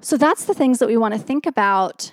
So 0.00 0.16
that's 0.16 0.44
the 0.44 0.54
things 0.54 0.78
that 0.78 0.88
we 0.88 0.96
want 0.96 1.14
to 1.14 1.20
think 1.20 1.46
about 1.46 2.12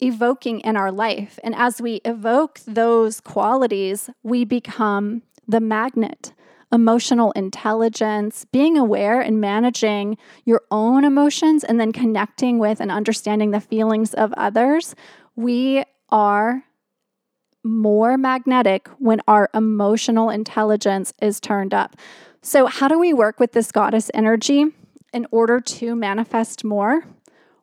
evoking 0.00 0.60
in 0.60 0.76
our 0.76 0.92
life. 0.92 1.38
And 1.42 1.54
as 1.54 1.80
we 1.80 1.96
evoke 2.04 2.60
those 2.66 3.20
qualities, 3.20 4.10
we 4.22 4.44
become 4.44 5.22
the 5.46 5.60
magnet. 5.60 6.32
Emotional 6.72 7.30
intelligence, 7.32 8.46
being 8.50 8.76
aware 8.76 9.20
and 9.20 9.40
managing 9.40 10.18
your 10.44 10.62
own 10.72 11.04
emotions, 11.04 11.62
and 11.62 11.78
then 11.78 11.92
connecting 11.92 12.58
with 12.58 12.80
and 12.80 12.90
understanding 12.90 13.52
the 13.52 13.60
feelings 13.60 14.12
of 14.12 14.32
others. 14.32 14.96
We 15.36 15.84
are 16.08 16.64
more 17.62 18.18
magnetic 18.18 18.88
when 18.98 19.20
our 19.28 19.50
emotional 19.54 20.30
intelligence 20.30 21.12
is 21.22 21.38
turned 21.38 21.72
up. 21.72 21.96
So, 22.42 22.66
how 22.66 22.88
do 22.88 22.98
we 22.98 23.14
work 23.14 23.38
with 23.38 23.52
this 23.52 23.72
goddess 23.72 24.10
energy? 24.12 24.66
In 25.14 25.26
order 25.30 25.60
to 25.60 25.94
manifest 25.94 26.64
more, 26.64 27.04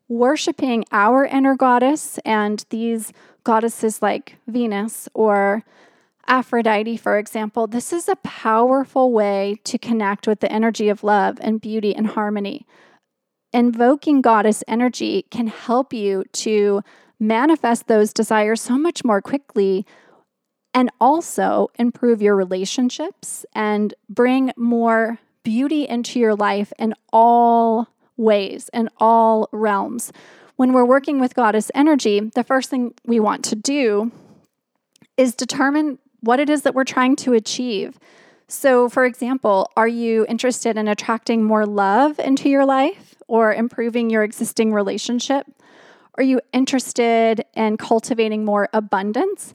worshiping 0.07 0.85
our 0.91 1.25
inner 1.25 1.55
goddess 1.55 2.17
and 2.25 2.65
these 2.69 3.11
goddesses 3.43 4.01
like 4.01 4.37
Venus 4.47 5.09
or 5.13 5.63
Aphrodite, 6.27 6.97
for 6.97 7.17
example, 7.17 7.67
this 7.67 7.91
is 7.91 8.07
a 8.07 8.15
powerful 8.17 9.11
way 9.11 9.57
to 9.65 9.77
connect 9.77 10.27
with 10.27 10.39
the 10.39 10.51
energy 10.51 10.87
of 10.87 11.03
love 11.03 11.37
and 11.41 11.59
beauty 11.59 11.93
and 11.93 12.07
harmony. 12.07 12.65
Invoking 13.51 14.21
goddess 14.21 14.63
energy 14.67 15.25
can 15.29 15.47
help 15.47 15.91
you 15.91 16.23
to 16.31 16.81
manifest 17.19 17.87
those 17.87 18.13
desires 18.13 18.61
so 18.61 18.77
much 18.77 19.03
more 19.03 19.21
quickly 19.21 19.85
and 20.73 20.89
also 21.01 21.69
improve 21.77 22.21
your 22.21 22.35
relationships 22.35 23.45
and 23.53 23.93
bring 24.09 24.53
more 24.55 25.19
beauty 25.43 25.87
into 25.87 26.19
your 26.19 26.35
life 26.35 26.71
in 26.77 26.93
all 27.11 27.87
ways, 28.17 28.69
in 28.73 28.89
all 28.97 29.49
realms. 29.51 30.11
When 30.55 30.73
we're 30.73 30.85
working 30.85 31.19
with 31.19 31.35
goddess 31.35 31.71
energy, 31.73 32.19
the 32.19 32.43
first 32.43 32.69
thing 32.69 32.93
we 33.05 33.19
want 33.19 33.43
to 33.45 33.55
do 33.55 34.11
is 35.17 35.35
determine 35.35 35.99
what 36.21 36.39
it 36.39 36.49
is 36.49 36.61
that 36.61 36.75
we're 36.75 36.83
trying 36.83 37.15
to 37.17 37.33
achieve. 37.33 37.97
So, 38.47 38.89
for 38.89 39.05
example, 39.05 39.71
are 39.75 39.87
you 39.87 40.25
interested 40.27 40.77
in 40.77 40.87
attracting 40.87 41.43
more 41.43 41.65
love 41.65 42.19
into 42.19 42.49
your 42.49 42.65
life 42.65 43.15
or 43.27 43.53
improving 43.53 44.09
your 44.09 44.23
existing 44.23 44.73
relationship? 44.73 45.47
Are 46.15 46.23
you 46.23 46.41
interested 46.51 47.45
in 47.53 47.77
cultivating 47.77 48.43
more 48.43 48.67
abundance? 48.73 49.53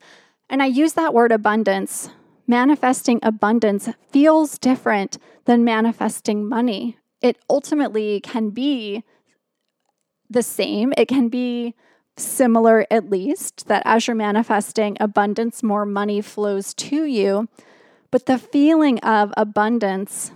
And 0.48 0.62
I 0.62 0.66
use 0.66 0.94
that 0.94 1.12
word 1.12 1.30
abundance 1.30 2.08
manifesting 2.46 3.18
abundance 3.22 3.88
feels 4.10 4.58
different 4.58 5.18
than 5.44 5.64
manifesting 5.64 6.48
money. 6.48 6.96
It 7.20 7.38
ultimately 7.48 8.20
can 8.20 8.50
be 8.50 9.02
the 10.28 10.42
same, 10.42 10.92
it 10.96 11.06
can 11.08 11.28
be 11.28 11.74
similar 12.16 12.86
at 12.90 13.10
least, 13.10 13.68
that 13.68 13.82
as 13.84 14.06
you're 14.06 14.16
manifesting 14.16 14.96
abundance, 15.00 15.62
more 15.62 15.86
money 15.86 16.20
flows 16.20 16.74
to 16.74 17.04
you. 17.04 17.48
But 18.10 18.26
the 18.26 18.38
feeling 18.38 18.98
of 19.00 19.32
abundance 19.36 20.32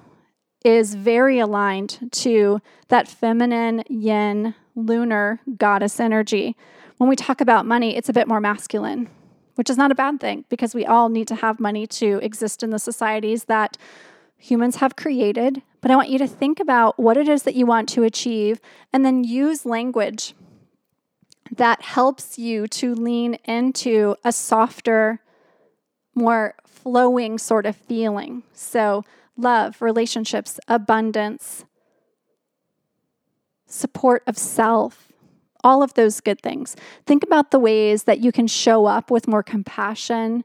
is 0.64 0.94
very 0.94 1.38
aligned 1.38 2.10
to 2.12 2.60
that 2.88 3.08
feminine 3.08 3.82
yin 3.88 4.54
lunar 4.76 5.40
goddess 5.56 5.98
energy. 5.98 6.56
When 6.98 7.08
we 7.08 7.16
talk 7.16 7.40
about 7.40 7.66
money, 7.66 7.96
it's 7.96 8.10
a 8.10 8.12
bit 8.12 8.28
more 8.28 8.40
masculine 8.40 9.08
which 9.60 9.68
is 9.68 9.76
not 9.76 9.92
a 9.92 9.94
bad 9.94 10.18
thing 10.18 10.42
because 10.48 10.74
we 10.74 10.86
all 10.86 11.10
need 11.10 11.28
to 11.28 11.34
have 11.34 11.60
money 11.60 11.86
to 11.86 12.18
exist 12.22 12.62
in 12.62 12.70
the 12.70 12.78
societies 12.78 13.44
that 13.44 13.76
humans 14.38 14.76
have 14.76 14.96
created. 14.96 15.60
But 15.82 15.90
I 15.90 15.96
want 15.96 16.08
you 16.08 16.16
to 16.16 16.26
think 16.26 16.60
about 16.60 16.98
what 16.98 17.18
it 17.18 17.28
is 17.28 17.42
that 17.42 17.54
you 17.54 17.66
want 17.66 17.86
to 17.90 18.02
achieve 18.02 18.58
and 18.90 19.04
then 19.04 19.22
use 19.22 19.66
language 19.66 20.32
that 21.54 21.82
helps 21.82 22.38
you 22.38 22.66
to 22.68 22.94
lean 22.94 23.34
into 23.44 24.16
a 24.24 24.32
softer, 24.32 25.20
more 26.14 26.54
flowing 26.64 27.36
sort 27.36 27.66
of 27.66 27.76
feeling. 27.76 28.44
So, 28.54 29.04
love, 29.36 29.82
relationships, 29.82 30.58
abundance, 30.68 31.66
support 33.66 34.22
of 34.26 34.38
self, 34.38 35.09
all 35.62 35.82
of 35.82 35.94
those 35.94 36.20
good 36.20 36.40
things. 36.40 36.76
Think 37.06 37.22
about 37.22 37.50
the 37.50 37.58
ways 37.58 38.04
that 38.04 38.20
you 38.20 38.32
can 38.32 38.46
show 38.46 38.86
up 38.86 39.10
with 39.10 39.28
more 39.28 39.42
compassion, 39.42 40.44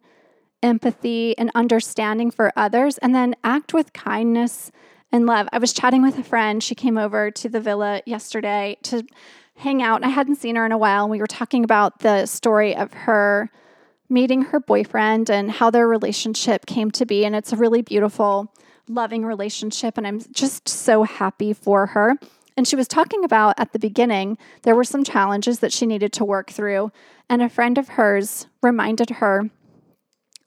empathy, 0.62 1.38
and 1.38 1.52
understanding 1.56 2.32
for 2.32 2.52
others, 2.56 2.98
and 3.00 3.14
then 3.14 3.36
act 3.44 3.74
with 3.74 3.94
kindness 3.94 4.72
and 5.12 5.26
love. 5.26 5.48
I 5.52 5.60
was 5.60 5.74
chatting 5.74 6.02
with 6.02 6.18
a 6.18 6.24
friend. 6.24 6.62
She 6.62 6.76
came 6.76 6.98
over 6.98 7.32
to 7.32 7.50
the 7.50 7.60
villa 7.60 8.02
yesterday 8.06 8.78
to 8.84 9.04
hang 9.58 9.82
out. 9.82 10.04
I 10.04 10.10
hadn't 10.10 10.36
seen 10.36 10.56
her 10.56 10.66
in 10.66 10.72
a 10.72 10.78
while, 10.78 11.04
and 11.04 11.12
we 11.12 11.20
were 11.20 11.28
talking 11.28 11.64
about 11.64 12.00
the 12.00 12.26
story 12.26 12.76
of 12.76 12.94
her 12.94 13.50
meeting 14.10 14.44
her 14.44 14.60
boyfriend 14.60 15.30
and 15.30 15.50
how 15.50 15.70
their 15.70 15.88
relationship 15.88 16.66
came 16.66 16.92
to 16.92 17.06
be. 17.06 17.26
And 17.26 17.36
it's 17.36 17.52
a 17.52 17.56
really 17.56 17.82
beautiful, 17.82 18.54
loving 18.88 19.26
relationship. 19.26 19.98
And 19.98 20.06
I'm 20.06 20.22
just 20.32 20.70
so 20.70 21.04
happy 21.04 21.54
for 21.54 21.88
her. 21.88 22.18
And 22.58 22.68
she 22.68 22.76
was 22.76 22.88
talking 22.88 23.24
about 23.24 23.60
at 23.60 23.74
the 23.74 23.80
beginning, 23.80 24.38
there 24.64 24.76
were 24.76 24.84
some 24.84 25.04
challenges 25.04 25.60
that 25.60 25.74
she 25.74 25.86
needed 25.86 26.14
to 26.14 26.26
work 26.26 26.52
through. 26.52 26.92
And 27.30 27.42
a 27.42 27.50
friend 27.50 27.78
of 27.78 27.90
hers 27.90 28.48
reminded 28.62 29.10
her 29.10 29.50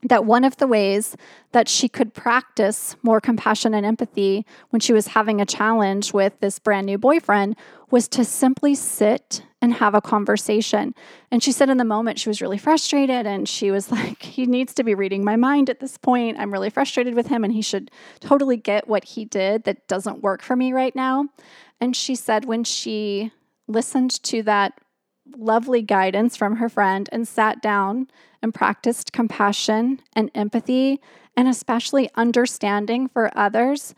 that 0.02 0.24
one 0.24 0.44
of 0.44 0.56
the 0.58 0.66
ways 0.66 1.16
that 1.52 1.68
she 1.68 1.88
could 1.88 2.14
practice 2.14 2.96
more 3.02 3.20
compassion 3.20 3.74
and 3.74 3.84
empathy 3.84 4.46
when 4.70 4.80
she 4.80 4.92
was 4.92 5.08
having 5.08 5.40
a 5.40 5.46
challenge 5.46 6.12
with 6.12 6.38
this 6.40 6.58
brand 6.58 6.86
new 6.86 6.98
boyfriend 6.98 7.56
was 7.90 8.08
to 8.08 8.24
simply 8.24 8.74
sit 8.74 9.42
and 9.60 9.74
have 9.74 9.94
a 9.94 10.00
conversation. 10.00 10.94
And 11.30 11.42
she 11.42 11.52
said 11.52 11.68
in 11.68 11.78
the 11.78 11.84
moment 11.84 12.18
she 12.18 12.28
was 12.28 12.40
really 12.40 12.58
frustrated 12.58 13.26
and 13.26 13.48
she 13.48 13.70
was 13.70 13.90
like, 13.92 14.22
he 14.22 14.46
needs 14.46 14.74
to 14.74 14.84
be 14.84 14.94
reading 14.94 15.24
my 15.24 15.36
mind 15.36 15.70
at 15.70 15.80
this 15.80 15.96
point. 15.98 16.38
I'm 16.38 16.52
really 16.52 16.70
frustrated 16.70 17.14
with 17.14 17.28
him 17.28 17.44
and 17.44 17.52
he 17.52 17.62
should 17.62 17.90
totally 18.20 18.56
get 18.56 18.88
what 18.88 19.04
he 19.04 19.24
did 19.24 19.64
that 19.64 19.88
doesn't 19.88 20.22
work 20.22 20.42
for 20.42 20.56
me 20.56 20.72
right 20.72 20.94
now. 20.94 21.26
And 21.80 21.94
she 21.96 22.14
said 22.14 22.44
when 22.44 22.64
she 22.64 23.32
listened 23.66 24.22
to 24.24 24.42
that 24.44 24.80
lovely 25.36 25.82
guidance 25.82 26.36
from 26.36 26.56
her 26.56 26.68
friend 26.68 27.08
and 27.12 27.28
sat 27.28 27.60
down 27.60 28.08
and 28.42 28.54
practiced 28.54 29.12
compassion 29.12 30.00
and 30.14 30.30
empathy, 30.34 31.00
and 31.36 31.48
especially 31.48 32.08
understanding 32.14 33.08
for 33.08 33.30
others 33.36 33.94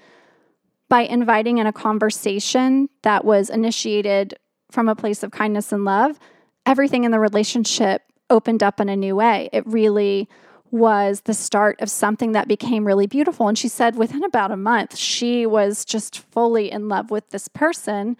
by 0.90 1.02
inviting 1.02 1.56
in 1.58 1.66
a 1.66 1.72
conversation 1.72 2.90
that 3.02 3.24
was 3.24 3.48
initiated 3.48 4.34
from 4.70 4.88
a 4.88 4.96
place 4.96 5.22
of 5.22 5.30
kindness 5.30 5.72
and 5.72 5.84
love, 5.84 6.18
everything 6.66 7.04
in 7.04 7.12
the 7.12 7.20
relationship 7.20 8.02
opened 8.28 8.62
up 8.62 8.80
in 8.80 8.90
a 8.90 8.96
new 8.96 9.16
way. 9.16 9.48
It 9.52 9.66
really 9.66 10.28
was 10.70 11.22
the 11.22 11.34
start 11.34 11.80
of 11.80 11.90
something 11.90 12.32
that 12.32 12.48
became 12.48 12.86
really 12.86 13.06
beautiful. 13.06 13.48
And 13.48 13.56
she 13.56 13.68
said 13.68 13.96
within 13.96 14.22
about 14.24 14.50
a 14.50 14.56
month, 14.56 14.96
she 14.96 15.46
was 15.46 15.84
just 15.84 16.18
fully 16.18 16.70
in 16.70 16.88
love 16.88 17.10
with 17.10 17.30
this 17.30 17.48
person. 17.48 18.16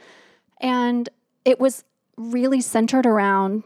And 0.61 1.09
it 1.45 1.61
was 1.61 1.85
really 2.17 2.61
centered 2.61 3.07
around 3.07 3.65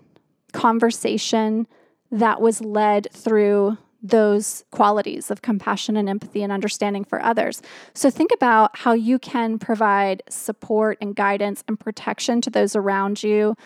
conversation 0.52 1.66
that 2.10 2.40
was 2.40 2.60
led 2.60 3.08
through 3.12 3.76
those 4.06 4.64
qualities 4.70 5.30
of 5.30 5.40
compassion 5.40 5.96
and 5.96 6.10
empathy 6.10 6.42
and 6.42 6.52
understanding 6.52 7.04
for 7.04 7.22
others. 7.22 7.62
So 7.94 8.10
think 8.10 8.30
about 8.32 8.76
how 8.76 8.92
you 8.92 9.18
can 9.18 9.58
provide 9.58 10.22
support 10.28 10.98
and 11.00 11.16
guidance 11.16 11.64
and 11.66 11.80
protection 11.80 12.42
to 12.42 12.50
those 12.50 12.76
around 12.76 13.22
you 13.22 13.56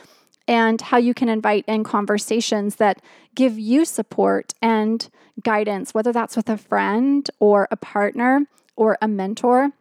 and 0.47 0.81
how 0.81 0.97
you 0.97 1.13
can 1.13 1.29
invite 1.29 1.65
in 1.67 1.83
conversations 1.83 2.77
that 2.77 3.03
give 3.35 3.59
you 3.59 3.85
support 3.85 4.55
and 4.63 5.11
guidance, 5.43 5.93
whether 5.93 6.13
that's 6.13 6.37
with 6.37 6.49
a 6.49 6.57
friend 6.57 7.29
or 7.41 7.67
a 7.73 7.77
partner 7.77 8.47
or 8.77 8.97
a 9.03 9.09
mentor. 9.09 9.73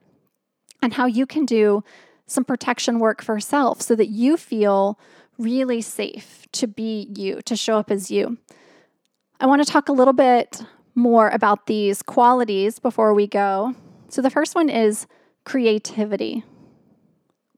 and 0.81 0.93
how 0.93 1.05
you 1.05 1.25
can 1.25 1.45
do 1.45 1.83
some 2.25 2.43
protection 2.43 2.99
work 2.99 3.23
for 3.23 3.39
self 3.39 3.81
so 3.81 3.95
that 3.95 4.07
you 4.07 4.37
feel 4.37 4.99
really 5.37 5.81
safe 5.81 6.45
to 6.51 6.67
be 6.67 7.07
you, 7.15 7.41
to 7.43 7.55
show 7.55 7.77
up 7.77 7.91
as 7.91 8.11
you. 8.11 8.37
I 9.39 9.45
want 9.45 9.63
to 9.63 9.71
talk 9.71 9.87
a 9.87 9.93
little 9.93 10.13
bit 10.13 10.63
more 10.95 11.29
about 11.29 11.67
these 11.67 12.01
qualities 12.01 12.79
before 12.79 13.13
we 13.13 13.27
go. 13.27 13.75
So, 14.09 14.21
the 14.21 14.31
first 14.31 14.55
one 14.55 14.67
is 14.67 15.05
creativity. 15.45 16.43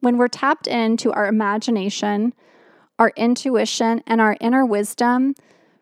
When 0.01 0.17
we're 0.17 0.27
tapped 0.27 0.67
into 0.67 1.13
our 1.13 1.25
imagination, 1.25 2.33
our 2.97 3.13
intuition, 3.15 4.03
and 4.05 4.19
our 4.19 4.35
inner 4.41 4.65
wisdom, 4.65 5.35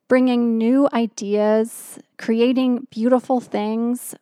bringing 0.07 0.57
new 0.57 0.88
ideas, 0.93 1.97
creating 2.19 2.88
beautiful 2.91 3.39
things, 3.39 4.13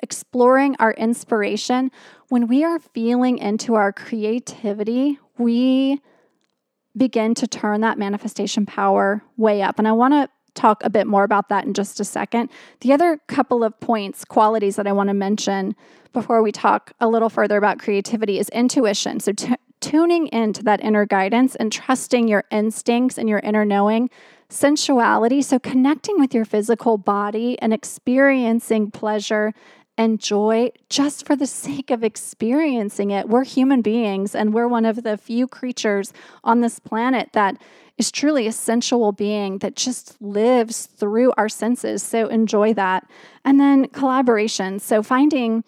exploring 0.00 0.74
our 0.80 0.92
inspiration, 0.94 1.92
when 2.30 2.48
we 2.48 2.64
are 2.64 2.80
feeling 2.80 3.38
into 3.38 3.76
our 3.76 3.92
creativity, 3.92 5.20
we 5.38 6.00
begin 6.96 7.34
to 7.34 7.46
turn 7.46 7.80
that 7.82 7.98
manifestation 7.98 8.66
power 8.66 9.22
way 9.36 9.62
up. 9.62 9.78
And 9.78 9.86
I 9.86 9.92
want 9.92 10.14
to 10.14 10.28
talk 10.54 10.82
a 10.84 10.90
bit 10.90 11.06
more 11.06 11.24
about 11.24 11.48
that 11.48 11.64
in 11.64 11.74
just 11.74 12.00
a 12.00 12.04
second. 12.04 12.50
The 12.80 12.92
other 12.92 13.18
couple 13.26 13.64
of 13.64 13.78
points, 13.80 14.24
qualities 14.24 14.76
that 14.76 14.86
I 14.86 14.92
want 14.92 15.08
to 15.08 15.14
mention 15.14 15.74
before 16.12 16.42
we 16.42 16.52
talk 16.52 16.92
a 17.00 17.08
little 17.08 17.28
further 17.28 17.56
about 17.56 17.78
creativity 17.78 18.38
is 18.38 18.48
intuition. 18.50 19.20
So, 19.20 19.32
t- 19.32 19.54
tuning 19.80 20.28
into 20.28 20.62
that 20.62 20.82
inner 20.82 21.04
guidance 21.04 21.54
and 21.56 21.70
trusting 21.70 22.26
your 22.28 22.44
instincts 22.50 23.18
and 23.18 23.28
your 23.28 23.40
inner 23.40 23.64
knowing, 23.66 24.08
sensuality. 24.48 25.42
So, 25.42 25.58
connecting 25.58 26.18
with 26.18 26.32
your 26.32 26.44
physical 26.44 26.96
body 26.96 27.58
and 27.60 27.74
experiencing 27.74 28.90
pleasure 28.90 29.52
and 29.96 30.20
joy 30.20 30.70
just 30.88 31.26
for 31.26 31.36
the 31.36 31.46
sake 31.46 31.90
of 31.90 32.02
experiencing 32.02 33.10
it. 33.10 33.28
We're 33.28 33.44
human 33.44 33.80
beings, 33.82 34.34
and 34.34 34.52
we're 34.52 34.68
one 34.68 34.84
of 34.84 35.02
the 35.02 35.16
few 35.16 35.46
creatures 35.46 36.12
on 36.42 36.60
this 36.60 36.78
planet 36.78 37.30
that 37.32 37.56
is 37.96 38.10
truly 38.10 38.46
a 38.46 38.52
sensual 38.52 39.12
being 39.12 39.58
that 39.58 39.76
just 39.76 40.20
lives 40.20 40.86
through 40.86 41.32
our 41.36 41.48
senses. 41.48 42.02
So 42.02 42.26
enjoy 42.28 42.74
that. 42.74 43.08
And 43.44 43.60
then 43.60 43.88
collaboration. 43.88 44.78
So 44.80 45.02
finding 45.02 45.64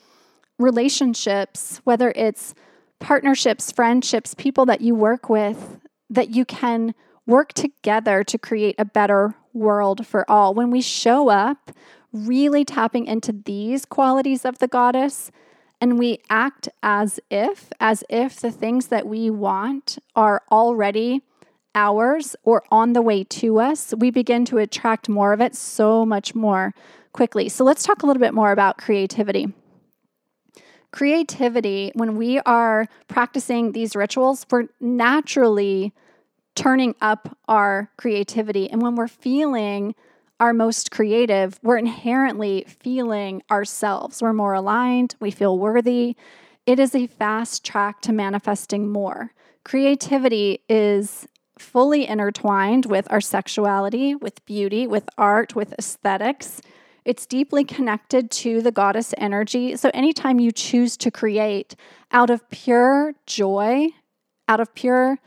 relationships, 0.58 1.80
whether 1.84 2.12
it's 2.16 2.54
partnerships, 2.98 3.70
friendships, 3.70 4.34
people 4.34 4.66
that 4.66 4.80
you 4.80 4.94
work 4.94 5.28
with, 5.28 5.78
that 6.10 6.30
you 6.30 6.44
can 6.44 6.94
work 7.26 7.52
together 7.52 8.24
to 8.24 8.38
create 8.38 8.74
a 8.78 8.84
better 8.84 9.34
world 9.52 10.06
for 10.06 10.28
all. 10.30 10.54
When 10.54 10.70
we 10.70 10.80
show 10.80 11.28
up, 11.28 11.70
really 12.12 12.64
tapping 12.64 13.06
into 13.06 13.32
these 13.32 13.84
qualities 13.84 14.44
of 14.44 14.58
the 14.58 14.68
goddess, 14.68 15.30
and 15.80 15.98
we 15.98 16.18
act 16.30 16.68
as 16.82 17.20
if, 17.30 17.70
as 17.78 18.02
if 18.08 18.40
the 18.40 18.50
things 18.50 18.86
that 18.86 19.06
we 19.06 19.28
want 19.28 19.98
are 20.14 20.42
already 20.50 21.22
ours 21.76 22.34
or 22.42 22.64
on 22.72 22.94
the 22.94 23.02
way 23.02 23.22
to 23.22 23.60
us, 23.60 23.94
we 23.98 24.10
begin 24.10 24.44
to 24.46 24.58
attract 24.58 25.08
more 25.08 25.32
of 25.32 25.40
it 25.40 25.54
so 25.54 26.04
much 26.04 26.34
more 26.34 26.74
quickly. 27.12 27.48
So 27.48 27.62
let's 27.62 27.84
talk 27.84 28.02
a 28.02 28.06
little 28.06 28.20
bit 28.20 28.34
more 28.34 28.50
about 28.50 28.78
creativity. 28.78 29.52
Creativity, 30.90 31.92
when 31.94 32.16
we 32.16 32.40
are 32.40 32.86
practicing 33.06 33.72
these 33.72 33.94
rituals, 33.94 34.46
we're 34.50 34.68
naturally 34.80 35.92
turning 36.54 36.94
up 37.02 37.36
our 37.46 37.90
creativity. 37.98 38.70
And 38.70 38.80
when 38.80 38.96
we're 38.96 39.08
feeling 39.08 39.94
our 40.40 40.54
most 40.54 40.90
creative, 40.90 41.60
we're 41.62 41.76
inherently 41.76 42.64
feeling 42.80 43.42
ourselves. 43.50 44.22
We're 44.22 44.32
more 44.32 44.54
aligned, 44.54 45.14
we 45.20 45.30
feel 45.30 45.58
worthy. 45.58 46.16
It 46.64 46.80
is 46.80 46.94
a 46.94 47.06
fast 47.06 47.64
track 47.64 48.00
to 48.02 48.12
manifesting 48.12 48.88
more. 48.88 49.32
Creativity 49.64 50.60
is 50.68 51.26
fully 51.58 52.06
intertwined 52.06 52.86
with 52.86 53.10
our 53.10 53.20
sexuality, 53.20 54.14
with 54.14 54.44
beauty, 54.44 54.86
with 54.86 55.08
art, 55.16 55.54
with 55.54 55.74
aesthetics. 55.78 56.60
It's 57.04 57.26
deeply 57.26 57.64
connected 57.64 58.30
to 58.32 58.60
the 58.60 58.72
goddess 58.72 59.14
energy. 59.16 59.76
So, 59.76 59.90
anytime 59.94 60.40
you 60.40 60.50
choose 60.50 60.96
to 60.98 61.10
create 61.10 61.76
out 62.10 62.30
of 62.30 62.48
pure 62.50 63.14
joy, 63.26 63.88
out 64.48 64.60
of 64.60 64.74
pure 64.74 65.18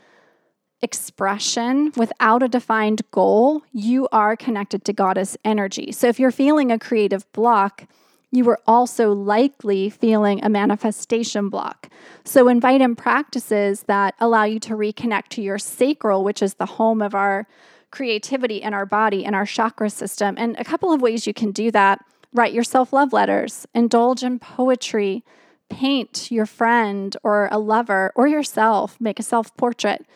expression 0.82 1.92
without 1.96 2.42
a 2.42 2.48
defined 2.48 3.02
goal, 3.10 3.62
you 3.72 4.08
are 4.12 4.36
connected 4.36 4.84
to 4.84 4.92
goddess 4.92 5.36
energy. 5.44 5.92
So 5.92 6.08
if 6.08 6.18
you're 6.18 6.30
feeling 6.30 6.72
a 6.72 6.78
creative 6.78 7.30
block, 7.32 7.86
you 8.30 8.48
are 8.48 8.60
also 8.66 9.12
likely 9.12 9.90
feeling 9.90 10.42
a 10.44 10.48
manifestation 10.48 11.48
block. 11.48 11.88
So 12.24 12.48
invite 12.48 12.80
in 12.80 12.96
practices 12.96 13.84
that 13.84 14.14
allow 14.20 14.44
you 14.44 14.60
to 14.60 14.74
reconnect 14.74 15.28
to 15.30 15.42
your 15.42 15.58
sacral, 15.58 16.22
which 16.22 16.42
is 16.42 16.54
the 16.54 16.66
home 16.66 17.02
of 17.02 17.14
our 17.14 17.46
creativity 17.90 18.62
in 18.62 18.72
our 18.72 18.86
body 18.86 19.24
and 19.24 19.34
our 19.34 19.46
chakra 19.46 19.90
system. 19.90 20.36
And 20.38 20.56
a 20.58 20.64
couple 20.64 20.92
of 20.92 21.02
ways 21.02 21.26
you 21.26 21.34
can 21.34 21.50
do 21.50 21.70
that 21.72 22.04
write 22.32 22.52
yourself 22.52 22.92
love 22.92 23.12
letters, 23.12 23.66
indulge 23.74 24.22
in 24.22 24.38
poetry, 24.38 25.24
paint 25.68 26.30
your 26.30 26.46
friend 26.46 27.16
or 27.24 27.48
a 27.50 27.58
lover 27.58 28.12
or 28.14 28.28
yourself, 28.28 28.96
make 29.00 29.18
a 29.18 29.24
self 29.24 29.56
portrait 29.56 30.06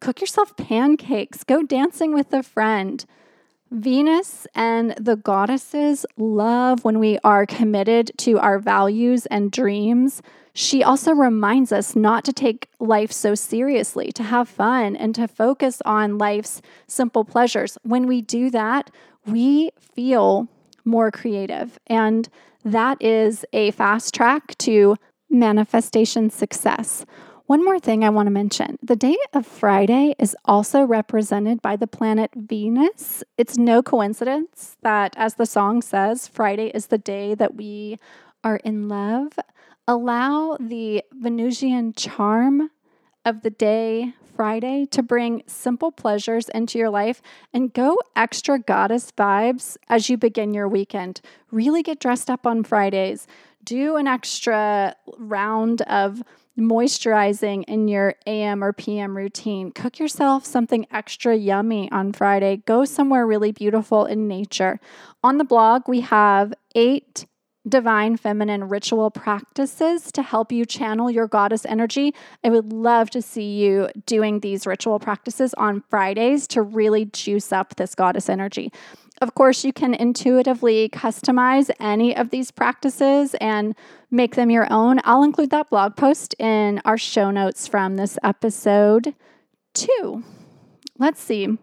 cook 0.00 0.20
yourself 0.20 0.56
pancakes, 0.56 1.44
go 1.44 1.62
dancing 1.62 2.14
with 2.14 2.32
a 2.32 2.42
friend. 2.42 3.04
Venus 3.70 4.46
and 4.54 4.92
the 4.92 5.16
goddesses 5.16 6.06
love 6.16 6.84
when 6.84 6.98
we 6.98 7.18
are 7.22 7.44
committed 7.44 8.10
to 8.16 8.38
our 8.38 8.58
values 8.58 9.26
and 9.26 9.52
dreams. 9.52 10.22
She 10.54 10.82
also 10.82 11.12
reminds 11.12 11.70
us 11.70 11.94
not 11.94 12.24
to 12.24 12.32
take 12.32 12.68
life 12.80 13.12
so 13.12 13.34
seriously, 13.34 14.10
to 14.12 14.22
have 14.22 14.48
fun, 14.48 14.96
and 14.96 15.14
to 15.14 15.28
focus 15.28 15.82
on 15.84 16.18
life's 16.18 16.62
simple 16.86 17.24
pleasures. 17.24 17.76
When 17.82 18.06
we 18.06 18.22
do 18.22 18.50
that, 18.50 18.90
we 19.26 19.70
feel 19.78 20.48
more 20.84 21.10
creative. 21.10 21.78
And 21.86 22.28
that 22.64 23.00
is 23.02 23.44
a 23.52 23.70
fast 23.72 24.14
track 24.14 24.56
to 24.58 24.96
manifestation 25.30 26.30
success. 26.30 27.04
One 27.48 27.64
more 27.64 27.80
thing 27.80 28.04
I 28.04 28.10
want 28.10 28.26
to 28.26 28.30
mention 28.30 28.76
the 28.82 28.94
day 28.94 29.16
of 29.32 29.46
Friday 29.46 30.14
is 30.18 30.36
also 30.44 30.82
represented 30.82 31.62
by 31.62 31.76
the 31.76 31.86
planet 31.86 32.30
Venus. 32.36 33.24
It's 33.38 33.56
no 33.56 33.82
coincidence 33.82 34.76
that, 34.82 35.14
as 35.16 35.36
the 35.36 35.46
song 35.46 35.80
says, 35.80 36.28
Friday 36.28 36.66
is 36.74 36.88
the 36.88 36.98
day 36.98 37.34
that 37.36 37.54
we 37.54 37.98
are 38.44 38.56
in 38.64 38.86
love. 38.86 39.32
Allow 39.86 40.58
the 40.60 41.02
Venusian 41.10 41.94
charm 41.94 42.70
of 43.24 43.40
the 43.40 43.48
day 43.48 44.12
Friday 44.36 44.84
to 44.90 45.02
bring 45.02 45.42
simple 45.46 45.90
pleasures 45.90 46.50
into 46.50 46.78
your 46.78 46.90
life 46.90 47.22
and 47.54 47.72
go 47.72 47.96
extra 48.14 48.58
goddess 48.58 49.10
vibes 49.16 49.78
as 49.88 50.10
you 50.10 50.18
begin 50.18 50.52
your 50.52 50.68
weekend. 50.68 51.22
Really 51.50 51.82
get 51.82 51.98
dressed 51.98 52.28
up 52.28 52.46
on 52.46 52.62
Fridays. 52.62 53.26
Do 53.64 53.96
an 53.96 54.06
extra 54.06 54.94
round 55.16 55.80
of 55.82 56.22
moisturizing 56.58 57.64
in 57.68 57.88
your 57.88 58.14
AM 58.26 58.62
or 58.64 58.72
PM 58.72 59.16
routine. 59.16 59.70
Cook 59.70 59.98
yourself 59.98 60.44
something 60.44 60.86
extra 60.90 61.36
yummy 61.36 61.90
on 61.92 62.12
Friday. 62.12 62.62
Go 62.66 62.84
somewhere 62.84 63.26
really 63.26 63.52
beautiful 63.52 64.04
in 64.04 64.26
nature. 64.26 64.80
On 65.22 65.38
the 65.38 65.44
blog, 65.44 65.88
we 65.88 66.00
have 66.00 66.52
eight 66.74 67.26
divine 67.68 68.16
feminine 68.16 68.64
ritual 68.68 69.10
practices 69.10 70.10
to 70.12 70.22
help 70.22 70.50
you 70.50 70.64
channel 70.64 71.10
your 71.10 71.26
goddess 71.26 71.66
energy. 71.66 72.14
I 72.42 72.50
would 72.50 72.72
love 72.72 73.10
to 73.10 73.22
see 73.22 73.58
you 73.58 73.88
doing 74.06 74.40
these 74.40 74.66
ritual 74.66 74.98
practices 74.98 75.54
on 75.54 75.82
Fridays 75.90 76.46
to 76.48 76.62
really 76.62 77.04
juice 77.06 77.52
up 77.52 77.76
this 77.76 77.94
goddess 77.94 78.28
energy. 78.28 78.72
Of 79.20 79.34
course, 79.34 79.64
you 79.64 79.72
can 79.72 79.94
intuitively 79.94 80.88
customize 80.88 81.70
any 81.80 82.16
of 82.16 82.30
these 82.30 82.50
practices 82.52 83.34
and 83.40 83.74
make 84.10 84.36
them 84.36 84.50
your 84.50 84.72
own. 84.72 85.00
I'll 85.04 85.24
include 85.24 85.50
that 85.50 85.70
blog 85.70 85.96
post 85.96 86.34
in 86.38 86.80
our 86.84 86.98
show 86.98 87.30
notes 87.30 87.66
from 87.66 87.96
this 87.96 88.16
episode, 88.22 89.14
too. 89.74 90.22
Let's 90.98 91.20
see. 91.20 91.58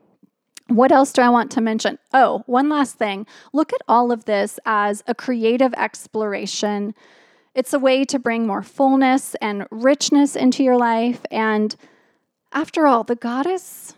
What 0.68 0.92
else 0.92 1.14
do 1.14 1.22
I 1.22 1.30
want 1.30 1.52
to 1.52 1.62
mention? 1.62 2.00
Oh, 2.14 2.44
one 2.46 2.70
last 2.70 2.98
thing. 2.98 3.26
Look 3.54 3.72
at 3.72 3.82
all 3.88 4.12
of 4.12 4.26
this 4.26 4.60
as 4.66 5.04
a 5.08 5.16
creative 5.16 5.74
exploration. 5.76 6.94
It's 7.54 7.74
a 7.74 7.80
way 7.80 8.04
to 8.06 8.20
bring 8.20 8.48
more 8.48 8.64
fullness 8.64 9.36
and 9.36 9.68
richness 9.72 10.36
into 10.36 10.64
your 10.64 10.78
life. 10.78 11.22
And 11.32 11.76
after 12.52 12.88
all, 12.88 13.04
the 13.04 13.16
goddess 13.16 13.94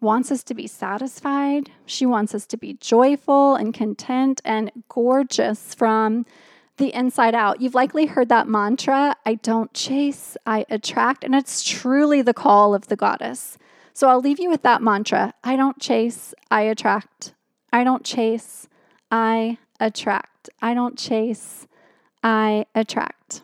wants 0.00 0.30
us 0.30 0.42
to 0.44 0.54
be 0.54 0.66
satisfied. 0.66 1.70
She 1.86 2.06
wants 2.06 2.34
us 2.34 2.46
to 2.46 2.56
be 2.56 2.74
joyful 2.74 3.54
and 3.56 3.74
content 3.74 4.40
and 4.44 4.70
gorgeous 4.88 5.74
from 5.74 6.24
the 6.76 6.94
inside 6.94 7.34
out. 7.34 7.60
You've 7.60 7.74
likely 7.74 8.06
heard 8.06 8.28
that 8.28 8.48
mantra 8.48 9.16
I 9.26 9.34
don't 9.34 9.72
chase, 9.74 10.36
I 10.46 10.64
attract. 10.70 11.24
And 11.24 11.34
it's 11.34 11.62
truly 11.62 12.22
the 12.22 12.34
call 12.34 12.74
of 12.74 12.88
the 12.88 12.96
goddess. 12.96 13.58
So 13.92 14.08
I'll 14.08 14.20
leave 14.20 14.38
you 14.38 14.48
with 14.48 14.62
that 14.62 14.80
mantra 14.80 15.34
I 15.42 15.56
don't 15.56 15.80
chase, 15.80 16.34
I 16.50 16.62
attract. 16.62 17.34
I 17.72 17.84
don't 17.84 18.04
chase, 18.04 18.68
I 19.10 19.58
attract. 19.80 20.48
I 20.62 20.74
don't 20.74 20.96
chase, 20.96 21.66
I 22.22 22.66
attract. 22.74 23.42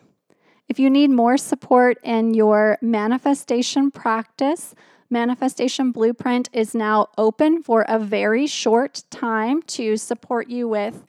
If 0.67 0.79
you 0.79 0.89
need 0.89 1.09
more 1.09 1.37
support 1.37 1.97
in 2.03 2.33
your 2.33 2.77
manifestation 2.81 3.91
practice, 3.91 4.73
Manifestation 5.15 5.91
Blueprint 5.93 6.49
is 6.51 6.75
now 6.75 7.07
open 7.17 7.63
for 7.63 7.85
a 7.87 7.97
very 7.97 8.47
short 8.47 9.03
time 9.09 9.61
to 9.61 9.95
support 9.95 10.49
you 10.49 10.67
with 10.67 11.05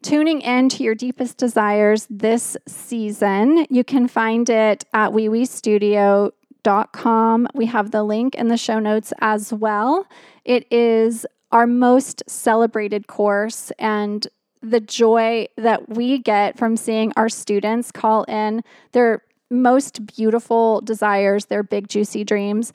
tuning 0.00 0.40
in 0.40 0.70
to 0.70 0.82
your 0.82 0.94
deepest 0.94 1.36
desires 1.36 2.06
this 2.08 2.56
season. 2.66 3.66
You 3.68 3.84
can 3.84 4.08
find 4.08 4.48
it 4.48 4.86
at 4.94 5.10
weeweestudio.com. 5.10 7.48
We 7.52 7.66
have 7.66 7.90
the 7.90 8.04
link 8.04 8.34
in 8.36 8.48
the 8.48 8.56
show 8.56 8.78
notes 8.78 9.12
as 9.20 9.52
well. 9.52 10.06
It 10.46 10.66
is 10.72 11.26
our 11.52 11.66
most 11.66 12.22
celebrated 12.26 13.06
course 13.06 13.70
and 13.78 14.26
the 14.62 14.80
joy 14.80 15.48
that 15.58 15.90
we 15.90 16.20
get 16.20 16.56
from 16.56 16.78
seeing 16.78 17.12
our 17.18 17.28
students 17.28 17.92
call 17.92 18.24
in 18.24 18.64
their 18.92 19.20
most 19.50 20.06
beautiful 20.06 20.80
desires, 20.80 21.46
their 21.46 21.62
big, 21.62 21.88
juicy 21.88 22.24
dreams, 22.24 22.72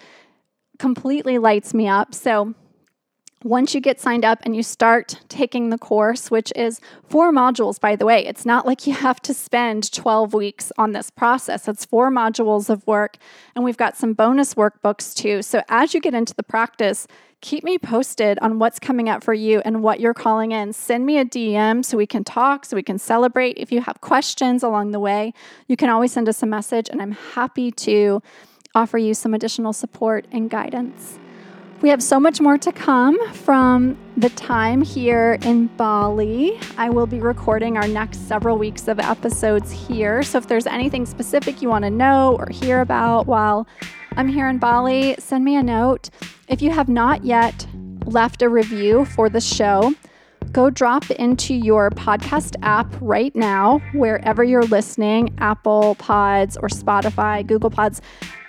completely 0.81 1.37
lights 1.37 1.75
me 1.75 1.87
up. 1.87 2.15
So, 2.15 2.55
once 3.43 3.75
you 3.75 3.81
get 3.81 3.99
signed 3.99 4.25
up 4.25 4.39
and 4.43 4.55
you 4.55 4.63
start 4.63 5.19
taking 5.27 5.69
the 5.69 5.77
course, 5.77 6.31
which 6.31 6.51
is 6.55 6.79
four 7.07 7.31
modules, 7.31 7.79
by 7.79 7.95
the 7.95 8.05
way, 8.05 8.25
it's 8.25 8.45
not 8.45 8.65
like 8.65 8.87
you 8.87 8.93
have 8.93 9.19
to 9.19 9.33
spend 9.33 9.91
12 9.91 10.33
weeks 10.33 10.71
on 10.79 10.91
this 10.91 11.09
process. 11.11 11.67
It's 11.67 11.85
four 11.85 12.11
modules 12.11 12.67
of 12.67 12.85
work, 12.87 13.17
and 13.55 13.63
we've 13.63 13.77
got 13.77 13.95
some 13.95 14.13
bonus 14.13 14.55
workbooks 14.55 15.15
too. 15.15 15.43
So, 15.43 15.61
as 15.69 15.93
you 15.93 16.01
get 16.01 16.15
into 16.15 16.33
the 16.33 16.43
practice, 16.43 17.07
keep 17.41 17.63
me 17.63 17.77
posted 17.77 18.39
on 18.39 18.57
what's 18.57 18.79
coming 18.79 19.07
up 19.07 19.23
for 19.23 19.35
you 19.35 19.61
and 19.63 19.83
what 19.83 19.99
you're 19.99 20.15
calling 20.15 20.51
in. 20.51 20.73
Send 20.73 21.05
me 21.05 21.19
a 21.19 21.25
DM 21.25 21.85
so 21.85 21.95
we 21.95 22.07
can 22.07 22.23
talk, 22.23 22.65
so 22.65 22.75
we 22.75 22.83
can 22.83 22.97
celebrate. 22.97 23.55
If 23.59 23.71
you 23.71 23.81
have 23.81 24.01
questions 24.01 24.63
along 24.63 24.91
the 24.91 24.99
way, 24.99 25.35
you 25.67 25.77
can 25.77 25.89
always 25.89 26.11
send 26.11 26.27
us 26.27 26.41
a 26.41 26.47
message, 26.47 26.89
and 26.89 26.99
I'm 26.99 27.11
happy 27.11 27.69
to 27.85 28.23
offer 28.73 28.97
you 28.97 29.13
some 29.13 29.33
additional 29.33 29.73
support 29.73 30.25
and 30.31 30.49
guidance. 30.49 31.19
We 31.81 31.89
have 31.89 32.03
so 32.03 32.19
much 32.19 32.39
more 32.39 32.59
to 32.59 32.71
come 32.71 33.17
from 33.33 33.97
the 34.15 34.29
time 34.29 34.83
here 34.83 35.39
in 35.41 35.65
Bali. 35.67 36.59
I 36.77 36.91
will 36.91 37.07
be 37.07 37.19
recording 37.19 37.75
our 37.75 37.87
next 37.87 38.27
several 38.27 38.57
weeks 38.57 38.87
of 38.87 38.99
episodes 38.99 39.71
here. 39.71 40.21
So 40.21 40.37
if 40.37 40.47
there's 40.47 40.67
anything 40.67 41.07
specific 41.07 41.61
you 41.61 41.69
want 41.69 41.83
to 41.85 41.89
know 41.89 42.35
or 42.37 42.47
hear 42.49 42.81
about 42.81 43.25
while 43.25 43.67
I'm 44.15 44.27
here 44.27 44.47
in 44.47 44.59
Bali, 44.59 45.15
send 45.17 45.43
me 45.43 45.55
a 45.55 45.63
note. 45.63 46.11
If 46.47 46.61
you 46.61 46.69
have 46.69 46.87
not 46.87 47.25
yet 47.25 47.65
left 48.05 48.43
a 48.43 48.49
review 48.49 49.05
for 49.05 49.27
the 49.27 49.41
show, 49.41 49.95
go 50.51 50.69
drop 50.69 51.09
into 51.11 51.53
your 51.53 51.89
podcast 51.91 52.55
app 52.61 52.93
right 52.99 53.35
now, 53.35 53.79
wherever 53.93 54.43
you're 54.43 54.63
listening 54.63 55.33
Apple 55.37 55.95
Pods 55.95 56.57
or 56.57 56.67
Spotify, 56.67 57.45
Google 57.45 57.69
Pods. 57.69 58.01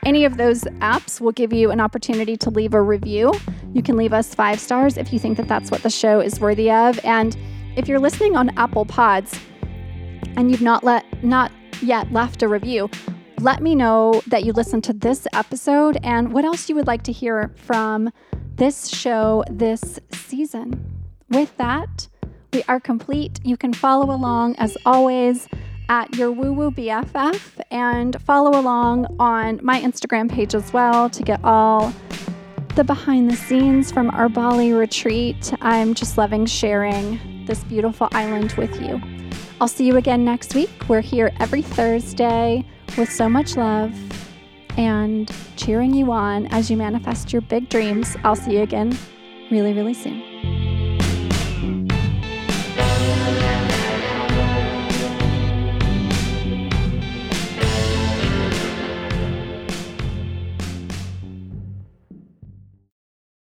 Any 0.04 0.24
of 0.24 0.36
those 0.36 0.62
apps 0.80 1.20
will 1.20 1.32
give 1.32 1.52
you 1.52 1.70
an 1.70 1.80
opportunity 1.80 2.36
to 2.38 2.50
leave 2.50 2.74
a 2.74 2.82
review. 2.82 3.32
You 3.72 3.82
can 3.82 3.96
leave 3.96 4.12
us 4.12 4.34
five 4.34 4.58
stars 4.58 4.96
if 4.96 5.12
you 5.12 5.18
think 5.18 5.36
that 5.36 5.46
that's 5.46 5.70
what 5.70 5.82
the 5.82 5.90
show 5.90 6.20
is 6.20 6.40
worthy 6.40 6.70
of. 6.70 6.98
And 7.04 7.36
if 7.76 7.86
you're 7.86 8.00
listening 8.00 8.36
on 8.36 8.50
Apple 8.58 8.84
Pods 8.84 9.38
and 10.36 10.50
you've 10.50 10.62
not 10.62 10.82
let 10.82 11.04
not 11.22 11.52
yet 11.80 12.10
left 12.12 12.42
a 12.42 12.48
review, 12.48 12.90
let 13.40 13.62
me 13.62 13.74
know 13.74 14.22
that 14.26 14.44
you 14.44 14.52
listened 14.52 14.84
to 14.84 14.92
this 14.92 15.26
episode 15.32 15.98
and 16.02 16.32
what 16.32 16.44
else 16.44 16.68
you 16.68 16.74
would 16.74 16.86
like 16.86 17.02
to 17.04 17.12
hear 17.12 17.52
from 17.56 18.10
this 18.56 18.88
show 18.88 19.44
this 19.50 19.98
season. 20.12 21.01
With 21.32 21.56
that, 21.56 22.08
we 22.52 22.62
are 22.68 22.78
complete. 22.78 23.40
You 23.42 23.56
can 23.56 23.72
follow 23.72 24.14
along 24.14 24.56
as 24.56 24.76
always 24.84 25.48
at 25.88 26.14
your 26.14 26.30
woo 26.30 26.52
woo 26.52 26.70
BFF 26.70 27.58
and 27.70 28.20
follow 28.20 28.60
along 28.60 29.16
on 29.18 29.58
my 29.62 29.80
Instagram 29.80 30.30
page 30.30 30.54
as 30.54 30.74
well 30.74 31.08
to 31.08 31.22
get 31.22 31.40
all 31.42 31.90
the 32.74 32.84
behind 32.84 33.30
the 33.30 33.36
scenes 33.36 33.90
from 33.90 34.10
our 34.10 34.28
Bali 34.28 34.74
retreat. 34.74 35.54
I'm 35.62 35.94
just 35.94 36.18
loving 36.18 36.44
sharing 36.44 37.46
this 37.46 37.64
beautiful 37.64 38.08
island 38.12 38.52
with 38.52 38.78
you. 38.82 39.00
I'll 39.58 39.68
see 39.68 39.86
you 39.86 39.96
again 39.96 40.26
next 40.26 40.54
week. 40.54 40.70
We're 40.86 41.00
here 41.00 41.32
every 41.40 41.62
Thursday 41.62 42.66
with 42.98 43.10
so 43.10 43.26
much 43.26 43.56
love 43.56 43.98
and 44.76 45.34
cheering 45.56 45.94
you 45.94 46.12
on 46.12 46.46
as 46.48 46.70
you 46.70 46.76
manifest 46.76 47.32
your 47.32 47.40
big 47.40 47.70
dreams. 47.70 48.18
I'll 48.22 48.36
see 48.36 48.52
you 48.52 48.62
again 48.62 48.94
really, 49.50 49.72
really 49.72 49.94
soon. 49.94 50.81